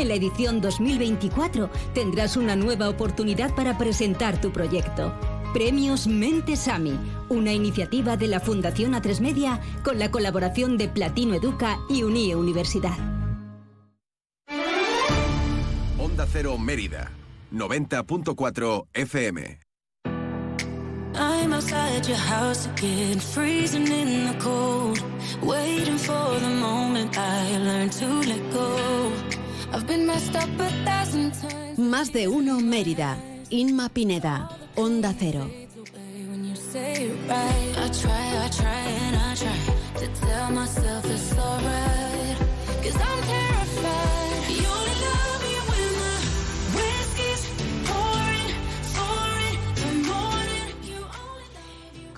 [0.00, 5.12] en la edición 2024 tendrás una nueva oportunidad para presentar tu proyecto.
[5.52, 11.78] Premios Mentesami, una iniciativa de la Fundación A3 Media con la colaboración de Platino Educa
[11.88, 12.96] y Unie Universidad.
[15.98, 17.10] Onda Cero Mérida,
[17.52, 19.58] 90.4 FM.
[21.14, 25.02] I'm outside your house again, freezing in the cold,
[25.42, 29.12] waiting for the moment I learn to let go.
[29.72, 31.78] I've been messed up a thousand times.
[31.78, 33.16] Más de uno Mérida.
[33.50, 35.48] Inma Pineda, Onda Cero.
[36.30, 37.78] when you say it right.
[37.78, 42.36] I try, I try, and I try to tell myself it's alright.
[42.82, 43.47] Cause I'm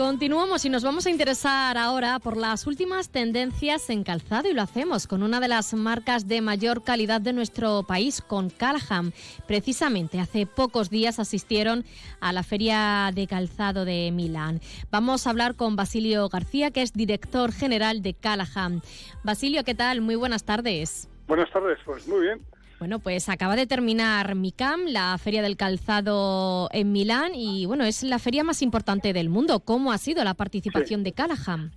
[0.01, 4.63] Continuamos y nos vamos a interesar ahora por las últimas tendencias en calzado y lo
[4.63, 9.13] hacemos con una de las marcas de mayor calidad de nuestro país, con Callahan.
[9.47, 11.85] Precisamente hace pocos días asistieron
[12.19, 14.63] a la Feria de Calzado de Milán.
[14.91, 18.81] Vamos a hablar con Basilio García, que es director general de Callahan.
[19.23, 20.01] Basilio, ¿qué tal?
[20.01, 21.11] Muy buenas tardes.
[21.29, 22.41] Buenas tardes, pues muy bien.
[22.81, 28.03] Bueno, pues acaba de terminar MICAM, la Feria del Calzado en Milán, y bueno, es
[28.03, 29.61] la feria más importante del mundo.
[29.61, 31.73] ¿Cómo ha sido la participación de Callahan?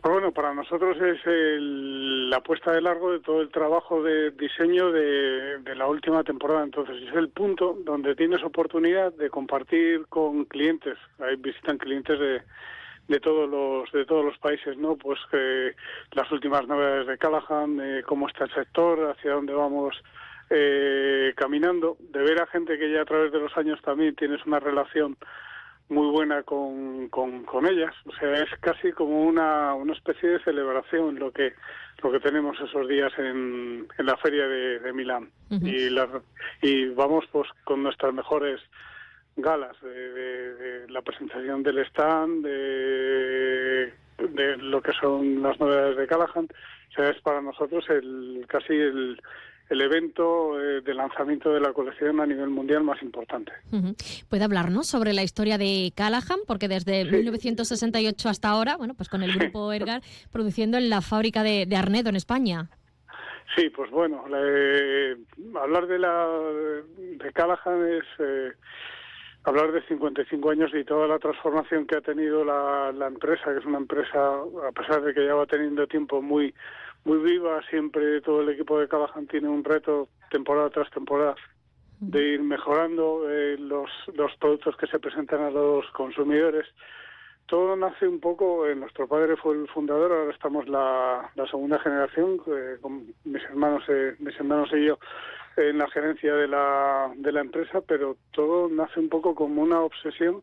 [0.00, 4.30] Pues bueno, para nosotros es el- la puesta de largo de todo el trabajo de
[4.30, 6.62] diseño de, de la última temporada.
[6.62, 10.96] Entonces es el punto donde tienes oportunidad de compartir con clientes.
[11.18, 12.42] Ahí visitan clientes de,
[13.08, 14.94] de todos los de todos los países, ¿no?
[14.96, 15.74] Pues que
[16.12, 19.96] las últimas novedades de Callahan, eh, cómo está el sector, hacia dónde vamos
[20.50, 24.44] eh, caminando, de ver a gente que ya a través de los años también tienes
[24.46, 25.16] una relación
[25.90, 27.94] muy buena con, con, con ellas.
[28.04, 31.54] O sea, es casi como una, una especie de celebración lo que
[32.02, 35.30] lo que tenemos esos días en, en la feria de, de Milán.
[35.66, 36.08] y, las-
[36.62, 38.60] y vamos pues con nuestras mejores
[39.36, 45.96] galas de, de- de la presentación del stand, de, de lo que son las novedades
[45.96, 46.46] de Callahan.
[46.90, 49.20] O sea, es para nosotros el casi el,
[49.70, 53.52] el evento eh, de lanzamiento de la colección a nivel mundial más importante.
[54.28, 56.40] ¿Puede hablarnos sobre la historia de Callahan?
[56.46, 60.00] Porque desde 1968 hasta ahora, bueno, pues con el grupo Ergar
[60.32, 62.70] produciendo en la fábrica de, de Arnedo en España.
[63.56, 65.16] Sí, pues bueno, le-
[65.58, 66.26] hablar de la
[67.18, 68.52] de Callahan es eh,
[69.44, 73.58] hablar de 55 años y toda la transformación que ha tenido la, la empresa, que
[73.60, 74.18] es una empresa,
[74.68, 76.54] a pesar de que ya va teniendo tiempo muy
[77.08, 81.34] muy viva, siempre todo el equipo de Callahan tiene un reto temporada tras temporada
[82.00, 86.66] de ir mejorando eh, los, los productos que se presentan a los consumidores.
[87.46, 91.78] Todo nace un poco, eh, nuestro padre fue el fundador, ahora estamos la, la segunda
[91.78, 94.98] generación, eh, con mis hermanos, eh, mis hermanos y yo,
[95.56, 99.80] en la gerencia de la, de la empresa, pero todo nace un poco como una
[99.80, 100.42] obsesión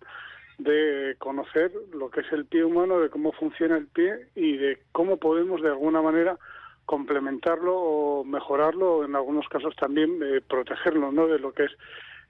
[0.58, 4.80] de conocer lo que es el pie humano, de cómo funciona el pie y de
[4.92, 6.38] cómo podemos de alguna manera
[6.86, 11.28] complementarlo o mejorarlo, o en algunos casos también eh, protegerlo ¿no?
[11.28, 11.72] de lo que es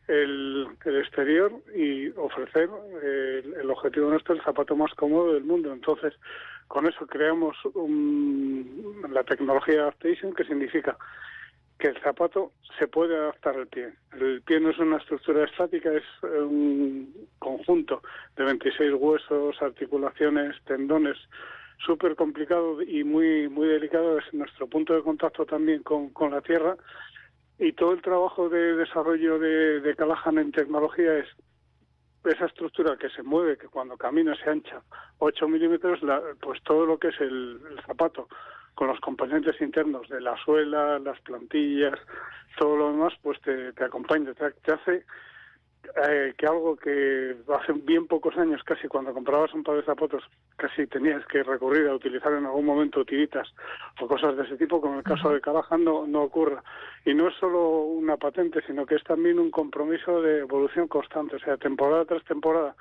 [0.07, 2.69] el, exterior y ofrecer
[3.03, 5.73] eh, el, el objetivo nuestro, el zapato más cómodo del mundo.
[5.73, 6.13] Entonces,
[6.67, 10.97] con eso creamos un- la tecnología adaptation, que significa
[11.85, 13.93] que el zapato se puede adaptar al pie.
[14.19, 18.01] El pie no es una estructura estática, es eh, un conjunto
[18.35, 21.15] de 26 huesos, articulaciones, tendones,
[21.77, 24.17] súper complicado y muy muy delicado.
[24.17, 26.75] Es nuestro punto de contacto también con, con la tierra.
[27.59, 31.27] Y todo el trabajo de desarrollo de, de Callahan en tecnología es
[32.23, 34.81] esa estructura que se mueve, que cuando camina se ancha
[35.19, 38.27] 8 milímetros, la- pues todo lo que es el, el zapato,
[38.75, 41.97] con los componentes internos de la suela, las plantillas,
[42.57, 45.05] todo lo demás, pues te, te acompaña, te, te hace
[46.07, 50.23] eh, que algo que hace bien pocos años, casi cuando comprabas un par de zapatos,
[50.57, 53.47] casi tenías que recurrir a utilizar en algún momento tiritas
[54.01, 56.63] o cosas de ese tipo, como en el caso de Callahan no, no ocurra.
[57.05, 61.35] Y no es solo una patente, sino que es también un compromiso de evolución constante,
[61.35, 62.75] o sea, temporada tras temporada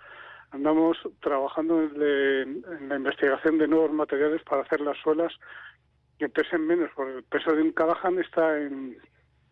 [0.55, 5.32] andamos trabajando en la investigación de nuevos materiales para hacer las suelas
[6.19, 8.97] que pesen menos, porque el peso de un Callahan está en,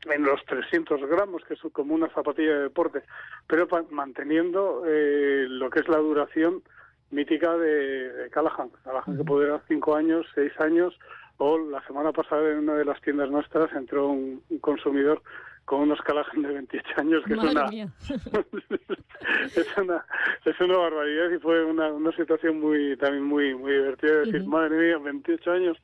[0.05, 3.03] en los 300 gramos, que es como una zapatilla de deporte,
[3.47, 6.63] pero pa- manteniendo eh, lo que es la duración
[7.11, 8.71] mítica de, de Callahan.
[8.85, 10.99] Callahan que puede durar 5 años, 6 años,
[11.39, 15.21] o la semana pasada en una de las tiendas nuestras entró un, un consumidor
[15.65, 17.65] con unos Callahan de 28 años, que es una,
[19.57, 20.05] es una
[20.45, 24.77] es una barbaridad y fue una, una situación muy también muy muy divertida decir madre
[24.77, 25.79] mía 28 años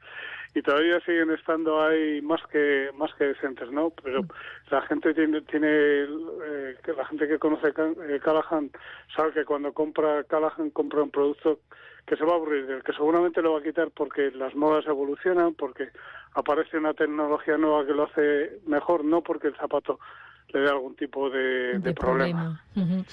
[0.54, 4.22] y todavía siguen estando ahí más que más que decentes no pero
[4.70, 8.70] la gente tiene tiene eh, que la gente que conoce eh, Callahan
[9.14, 11.60] sabe que cuando compra Callahan compra un producto
[12.06, 14.86] que se va a aburrir del que seguramente lo va a quitar porque las modas
[14.86, 15.90] evolucionan porque
[16.34, 19.98] aparece una tecnología nueva que lo hace mejor no porque el zapato
[20.48, 22.62] le dé algún tipo de, de problema.
[22.74, 23.04] Ujú.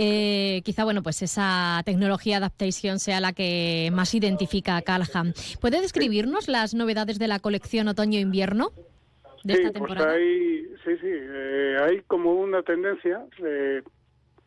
[0.00, 5.34] Eh, quizá, bueno, pues esa tecnología adaptation sea la que más identifica a Callahan.
[5.60, 8.70] ¿Puede describirnos las novedades de la colección otoño-invierno
[9.42, 10.12] de sí, esta pues temporada?
[10.12, 13.24] hay, sí, sí, eh, hay como una tendencia.
[13.44, 13.82] eh,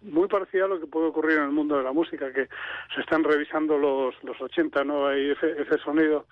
[0.03, 2.47] muy parecida a lo que puede ocurrir en el mundo de la música, que
[2.95, 5.05] se están revisando los, los 80, ¿no?
[5.05, 6.25] Hay ese, ese sonido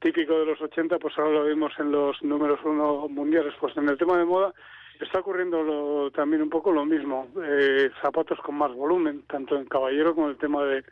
[0.00, 3.54] típico de los 80, pues ahora lo vimos en los números uno mundiales.
[3.60, 4.52] Pues en el tema de moda
[5.00, 7.28] está ocurriendo lo- también un poco lo mismo.
[7.42, 10.84] Eh, zapatos con más volumen, tanto en caballero como el tema de,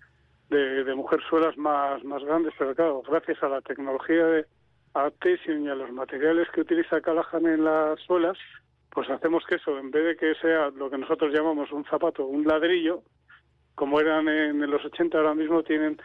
[0.51, 4.47] de, de mujer suelas más, más grandes, pero claro, gracias a la tecnología de
[4.95, 8.37] adaptation y a los materiales que utiliza Callahan en las suelas,
[8.91, 12.27] pues hacemos que eso, en vez de que sea lo que nosotros llamamos un zapato,
[12.27, 13.03] un ladrillo,
[13.75, 15.99] como eran en, los 80, ahora mismo tienen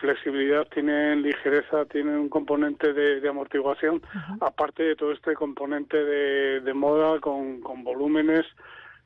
[0.00, 4.02] flexibilidad, tienen ligereza, tienen un componente de, de amortiguación,
[4.40, 8.46] aparte de todo este componente de, de moda con, con volúmenes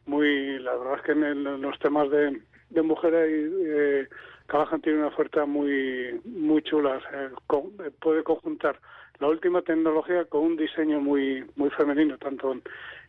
[0.07, 4.09] muy, la verdad es que en, el- en los temas de, de mujer ahí, eh,
[4.47, 7.01] Callahan tiene una oferta muy muy chula,
[7.49, 8.79] con- eh, puede conjuntar
[9.19, 12.63] la última tecnología con un diseño muy muy femenino, tanto en,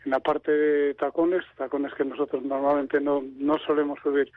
[0.06, 4.32] en la parte de tacones, tacones que nosotros normalmente no, no solemos subir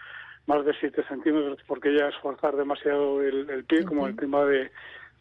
[0.47, 4.45] más de 7 centímetros porque ya es forjar demasiado el, el pie, como el tema
[4.45, 4.71] de,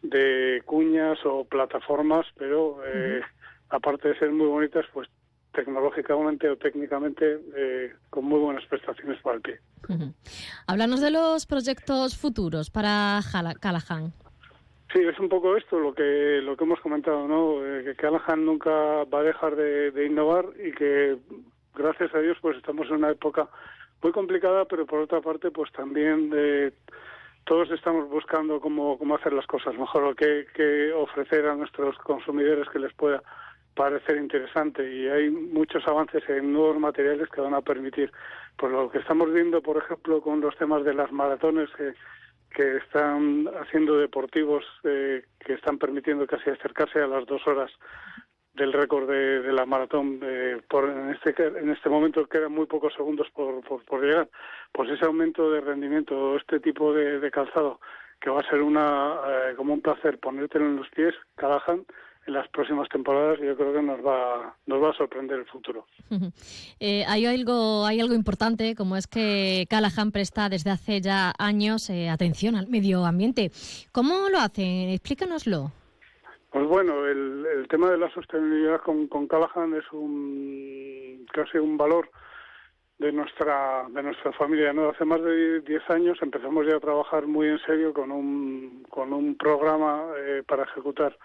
[0.02, 3.20] de cuñas o plataformas, pero eh,
[3.68, 5.08] aparte de ser muy bonitas, pues
[5.52, 9.60] tecnológicamente o técnicamente eh, con muy buenas prestaciones para el pie.
[10.66, 13.20] Háblanos de los proyectos futuros para
[13.60, 14.12] Callahan.
[14.92, 17.64] Sí, es un poco esto lo que lo que hemos comentado, ¿no?
[17.64, 18.70] Eh, que Callahan nunca
[19.04, 21.16] va a dejar de, de innovar y que
[21.74, 23.48] gracias a Dios pues estamos en una época
[24.02, 26.72] muy complicada, pero por otra parte pues también eh,
[27.44, 31.96] todos estamos buscando cómo, cómo hacer las cosas mejor o qué, qué ofrecer a nuestros
[31.98, 33.22] consumidores que les pueda
[33.74, 34.82] parecer interesante.
[34.92, 38.12] Y hay muchos avances en nuevos materiales que van a permitir
[38.56, 41.94] pues lo que estamos viendo por ejemplo con los temas de las maratones que
[42.50, 47.70] que están haciendo deportivos eh, que están permitiendo casi acercarse a las dos horas
[48.60, 52.66] del récord de, de la maratón eh, por en este en este momento quedan muy
[52.66, 54.28] pocos segundos por, por, por llegar
[54.72, 57.80] pues ese aumento de rendimiento este tipo de, de calzado
[58.20, 61.86] que va a ser una eh, como un placer ponértelo en los pies Callahan
[62.26, 65.86] en las próximas temporadas yo creo que nos va nos va a sorprender el futuro.
[66.82, 71.90] Eh, hay algo hay algo importante como es que Callahan presta desde hace ya años
[71.90, 73.50] eh, atención al medio ambiente.
[73.92, 74.88] ¿Cómo lo hacen?
[74.88, 75.72] Explícanoslo.
[76.50, 81.76] Pues bueno, el, el tema de la sostenibilidad con, con Callahan es un casi un
[81.76, 82.10] valor
[82.98, 84.72] de nuestra de nuestra familia.
[84.72, 84.90] ¿no?
[84.90, 89.12] Hace más de 10 años empezamos ya a trabajar muy en serio con un, con
[89.12, 91.16] un programa eh, para ejecutar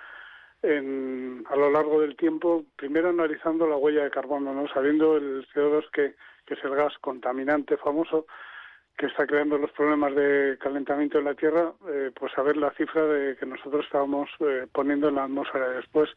[0.61, 4.67] en, a lo largo del tiempo, primero analizando la huella de carbono, ¿no?
[4.69, 6.15] sabiendo el CO2 que,
[6.45, 8.25] que es el gas contaminante famoso
[8.97, 13.03] que está creando los problemas de calentamiento en la Tierra, eh, pues saber la cifra
[13.05, 15.69] de que nosotros estábamos eh, poniendo en la atmósfera.
[15.69, 16.09] Después,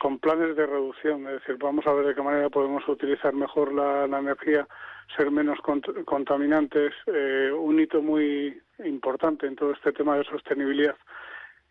[0.00, 3.72] con planes de reducción, es decir, vamos a ver de qué manera podemos utilizar mejor
[3.72, 4.66] la, energía,
[5.16, 6.92] ser menos cont- contaminantes.
[7.06, 10.96] Eh, un hito muy importante en todo este tema de sostenibilidad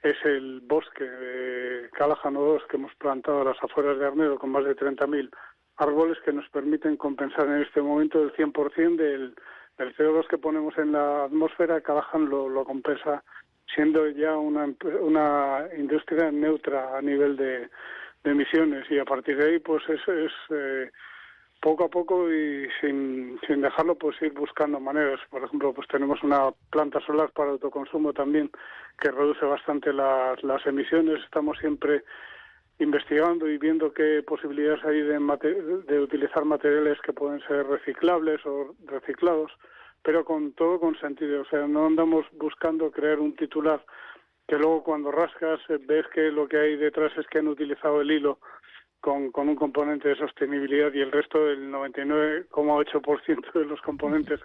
[0.02, 4.50] es el bosque de Callahan O2 que hemos plantado a las afueras de Arnedo con
[4.50, 5.30] más de 30.000
[5.78, 9.36] árboles que nos permiten compensar en este momento el 100% del,
[9.80, 11.82] del CO2 que ponemos en la atmósfera.
[11.82, 13.24] Callahan lo, lo compensa
[13.74, 14.68] siendo ya una,
[15.02, 17.70] una industria neutra a nivel de,
[18.24, 20.92] de emisiones y a partir de ahí pues es, es eh,
[21.62, 26.24] poco a poco y sin, sin dejarlo pues ir buscando maneras por ejemplo pues tenemos
[26.24, 28.50] una planta solar para autoconsumo también
[29.00, 32.04] que reduce bastante las, las emisiones estamos siempre
[32.80, 38.76] investigando y viendo qué posibilidades hay de, de utilizar materiales que pueden ser reciclables o
[38.86, 39.52] reciclados
[40.02, 43.84] pero con todo con sentido o sea no andamos buscando crear un titular
[44.48, 48.02] que luego cuando rascas eh, ves que lo que hay detrás es que han utilizado
[48.02, 48.40] el hilo
[49.02, 54.40] con, con un componente de sostenibilidad y el resto del 99,8% de los componentes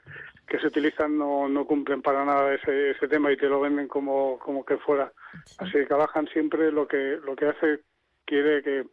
[0.47, 3.89] que se utilizan no, no cumplen para nada ese, ese tema y te lo venden
[3.89, 5.13] como, como que fuera.
[5.59, 7.81] Así que Callahan siempre lo que, lo que hace
[8.25, 8.87] quiere que,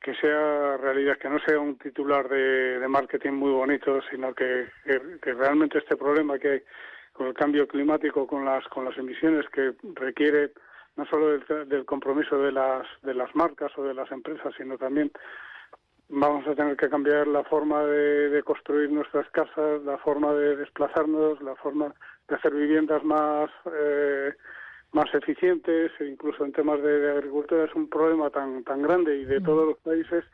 [0.00, 5.00] que sea realidad, que no sea un titular de, marketing muy bonito, sino que, que,
[5.20, 6.62] que realmente este problema que hay
[7.12, 10.52] con el cambio climático, con las, con las emisiones que requiere
[10.96, 14.78] no solo del, del compromiso de las, de las marcas o de las empresas, sino
[14.78, 15.10] también
[16.08, 20.56] vamos a tener que cambiar la forma de, de construir nuestras casas, la forma de
[20.56, 21.94] desplazarnos, la forma
[22.28, 24.32] de hacer viviendas más eh,
[24.92, 29.18] más eficientes, e incluso en temas de, de agricultura es un problema tan tan grande
[29.18, 30.24] y de todos los países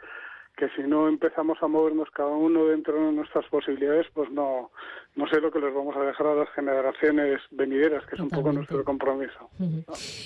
[0.57, 4.71] que si no empezamos a movernos cada uno dentro de nuestras posibilidades, pues no
[5.17, 8.31] no sé lo que les vamos a dejar a las generaciones venideras, que es un
[8.31, 9.51] poco nuestro compromiso.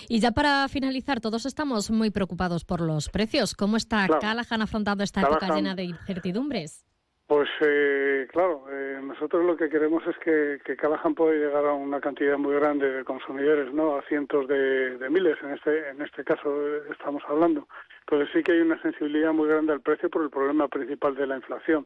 [0.08, 3.54] Y ya para finalizar, todos estamos muy preocupados por los precios.
[3.54, 4.20] ¿Cómo está Claro.
[4.20, 6.87] Callahan afrontando esta época llena de incertidumbres?
[7.28, 11.74] Pues eh, claro, eh, nosotros lo que queremos es que, que Callahan pueda llegar a
[11.74, 13.98] una cantidad muy grande de consumidores, ¿no?
[13.98, 17.68] A cientos de, de miles, en este en este caso eh, estamos hablando.
[18.00, 21.26] Entonces sí que hay una sensibilidad muy grande al precio por el problema principal de
[21.26, 21.84] la inflación.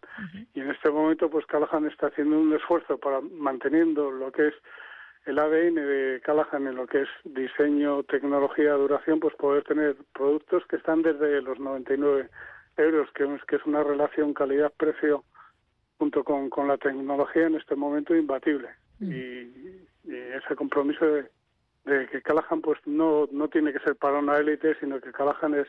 [0.55, 4.55] Y en este momento, pues Callahan está haciendo un esfuerzo para manteniendo lo que es
[5.27, 10.65] el ADN de Callahan en lo que es diseño, tecnología, duración, pues poder tener productos
[10.67, 12.29] que están desde los 99
[12.77, 15.25] euros, que es, que es una relación calidad-precio
[16.03, 18.71] junto con, con la tecnología en este momento imbatible.
[19.01, 19.07] Y,
[20.03, 21.31] y ese compromiso de,
[21.85, 25.55] de que Callahan pues no, no tiene que ser para una élite, sino que Callahan
[25.55, 25.69] es,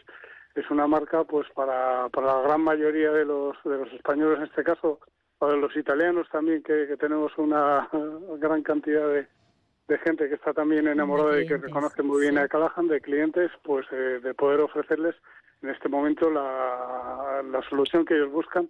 [0.55, 4.45] es una marca pues para, para la gran mayoría de los, de los españoles en
[4.45, 4.99] este caso,
[5.37, 7.87] o de los italianos también, que, que tenemos una
[8.39, 9.27] gran cantidad de,
[9.87, 13.51] de gente que está también enamorada y que reconoce muy bien a Callahan, de clientes,
[13.61, 15.13] pues eh, de poder ofrecerles
[15.61, 18.67] en este momento la, la solución que ellos buscan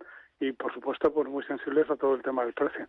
[0.47, 2.87] y por supuesto pues muy sensibles a todo el tema del precio.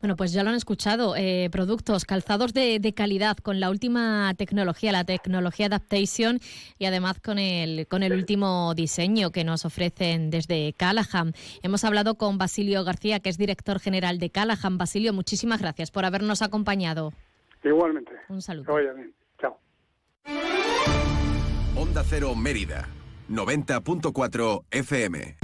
[0.00, 1.14] Bueno, pues ya lo han escuchado.
[1.16, 6.38] eh, productos, calzados de, de calidad con la última tecnología, la tecnología Adaptation
[6.78, 11.32] y además con el, con el último diseño que nos ofrecen desde Callahan.
[11.62, 14.78] Hemos hablado con Basilio García, que es director general de Callahan.
[14.78, 17.12] Basilio, muchísimas gracias por habernos acompañado.
[17.62, 18.12] Igualmente.
[18.28, 18.66] Un saludo.
[18.66, 19.14] Que vaya bien.
[19.40, 19.58] Chao.
[21.76, 22.88] Onda Cero Mérida,
[23.28, 25.43] 90.4 FM.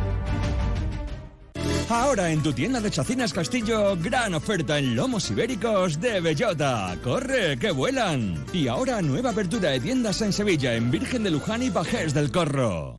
[1.91, 6.95] Ahora en tu tienda de Chacinas Castillo, gran oferta en lomos ibéricos de bellota.
[7.03, 8.45] ¡Corre, que vuelan!
[8.53, 12.31] Y ahora nueva apertura de tiendas en Sevilla, en Virgen de Luján y Pajés del
[12.31, 12.95] Corro.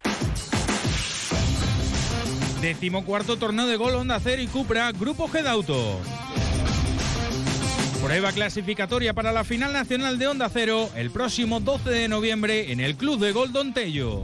[2.61, 5.99] Decimocuarto torneo de gol Honda Cero y Cupra, Grupo Gedauto.
[8.03, 12.81] Prueba clasificatoria para la final nacional de Honda Cero el próximo 12 de noviembre en
[12.81, 14.23] el Club de Gol Don Tello.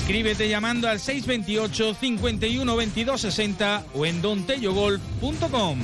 [0.00, 5.78] Inscríbete llamando al 628 51 22 60 o en dontellogolf.com.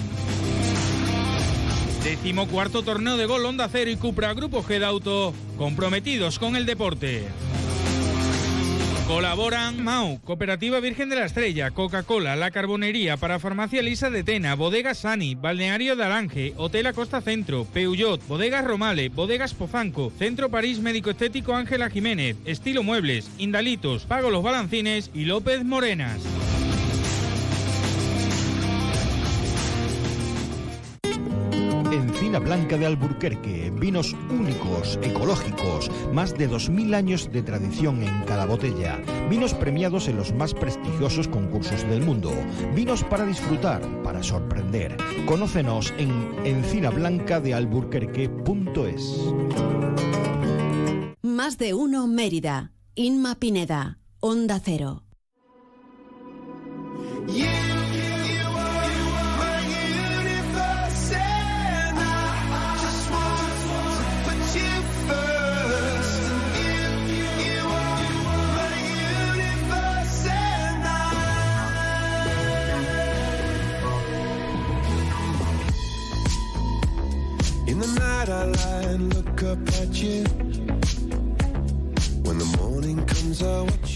[2.03, 7.29] Décimo cuarto torneo de gol Honda Cero y Cupra Grupo Gedauto, comprometidos con el deporte.
[9.07, 14.57] Colaboran Mau, Cooperativa Virgen de la Estrella, Coca-Cola, La Carbonería, para Farmacia Lisa de Tena,
[14.57, 20.81] Bodega Sani, Balneario de Alange, Hotel Acosta Centro, Peugeot, Bodegas Romale, Bodegas Pozanco, Centro París
[20.81, 26.21] Médico Estético Ángela Jiménez, Estilo Muebles, Indalitos, Pago Los Balancines y López Morenas.
[32.37, 38.45] Encina Blanca de Alburquerque, vinos únicos, ecológicos, más de 2.000 años de tradición en cada
[38.45, 42.31] botella, vinos premiados en los más prestigiosos concursos del mundo,
[42.75, 44.99] vinos para disfrutar, para sorprender.
[45.25, 46.11] Conócenos en
[46.45, 49.19] encinablancadealburquerque.es.
[51.23, 52.73] Más de uno Mérida.
[52.97, 53.99] Inma Pineda.
[54.21, 55.05] Onda Cero.
[57.29, 57.76] In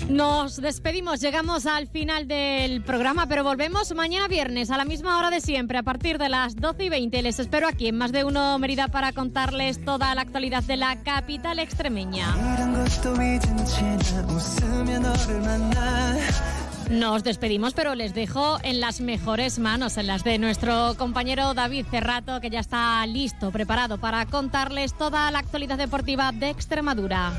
[0.09, 5.31] Nos despedimos, llegamos al final del programa, pero volvemos mañana viernes a la misma hora
[5.31, 7.22] de siempre, a partir de las 12 y 20.
[7.22, 11.02] Les espero aquí en Más de Uno Mérida para contarles toda la actualidad de la
[11.02, 12.35] capital extremeña.
[16.90, 21.86] Nos despedimos, pero les dejo en las mejores manos, en las de nuestro compañero David
[21.88, 27.32] Cerrato, que ya está listo, preparado para contarles toda la actualidad deportiva de Extremadura.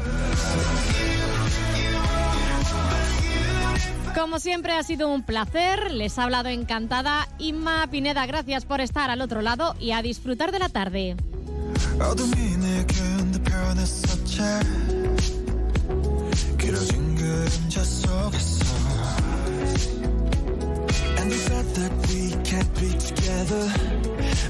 [4.16, 9.10] Como siempre ha sido un placer, les ha hablado encantada Inma Pineda, gracias por estar
[9.10, 11.18] al otro lado y a disfrutar de la tarde.
[21.22, 23.72] And the fact that we can't be together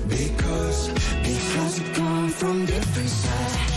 [0.08, 0.88] Because,
[1.22, 3.71] because we've come from different sides.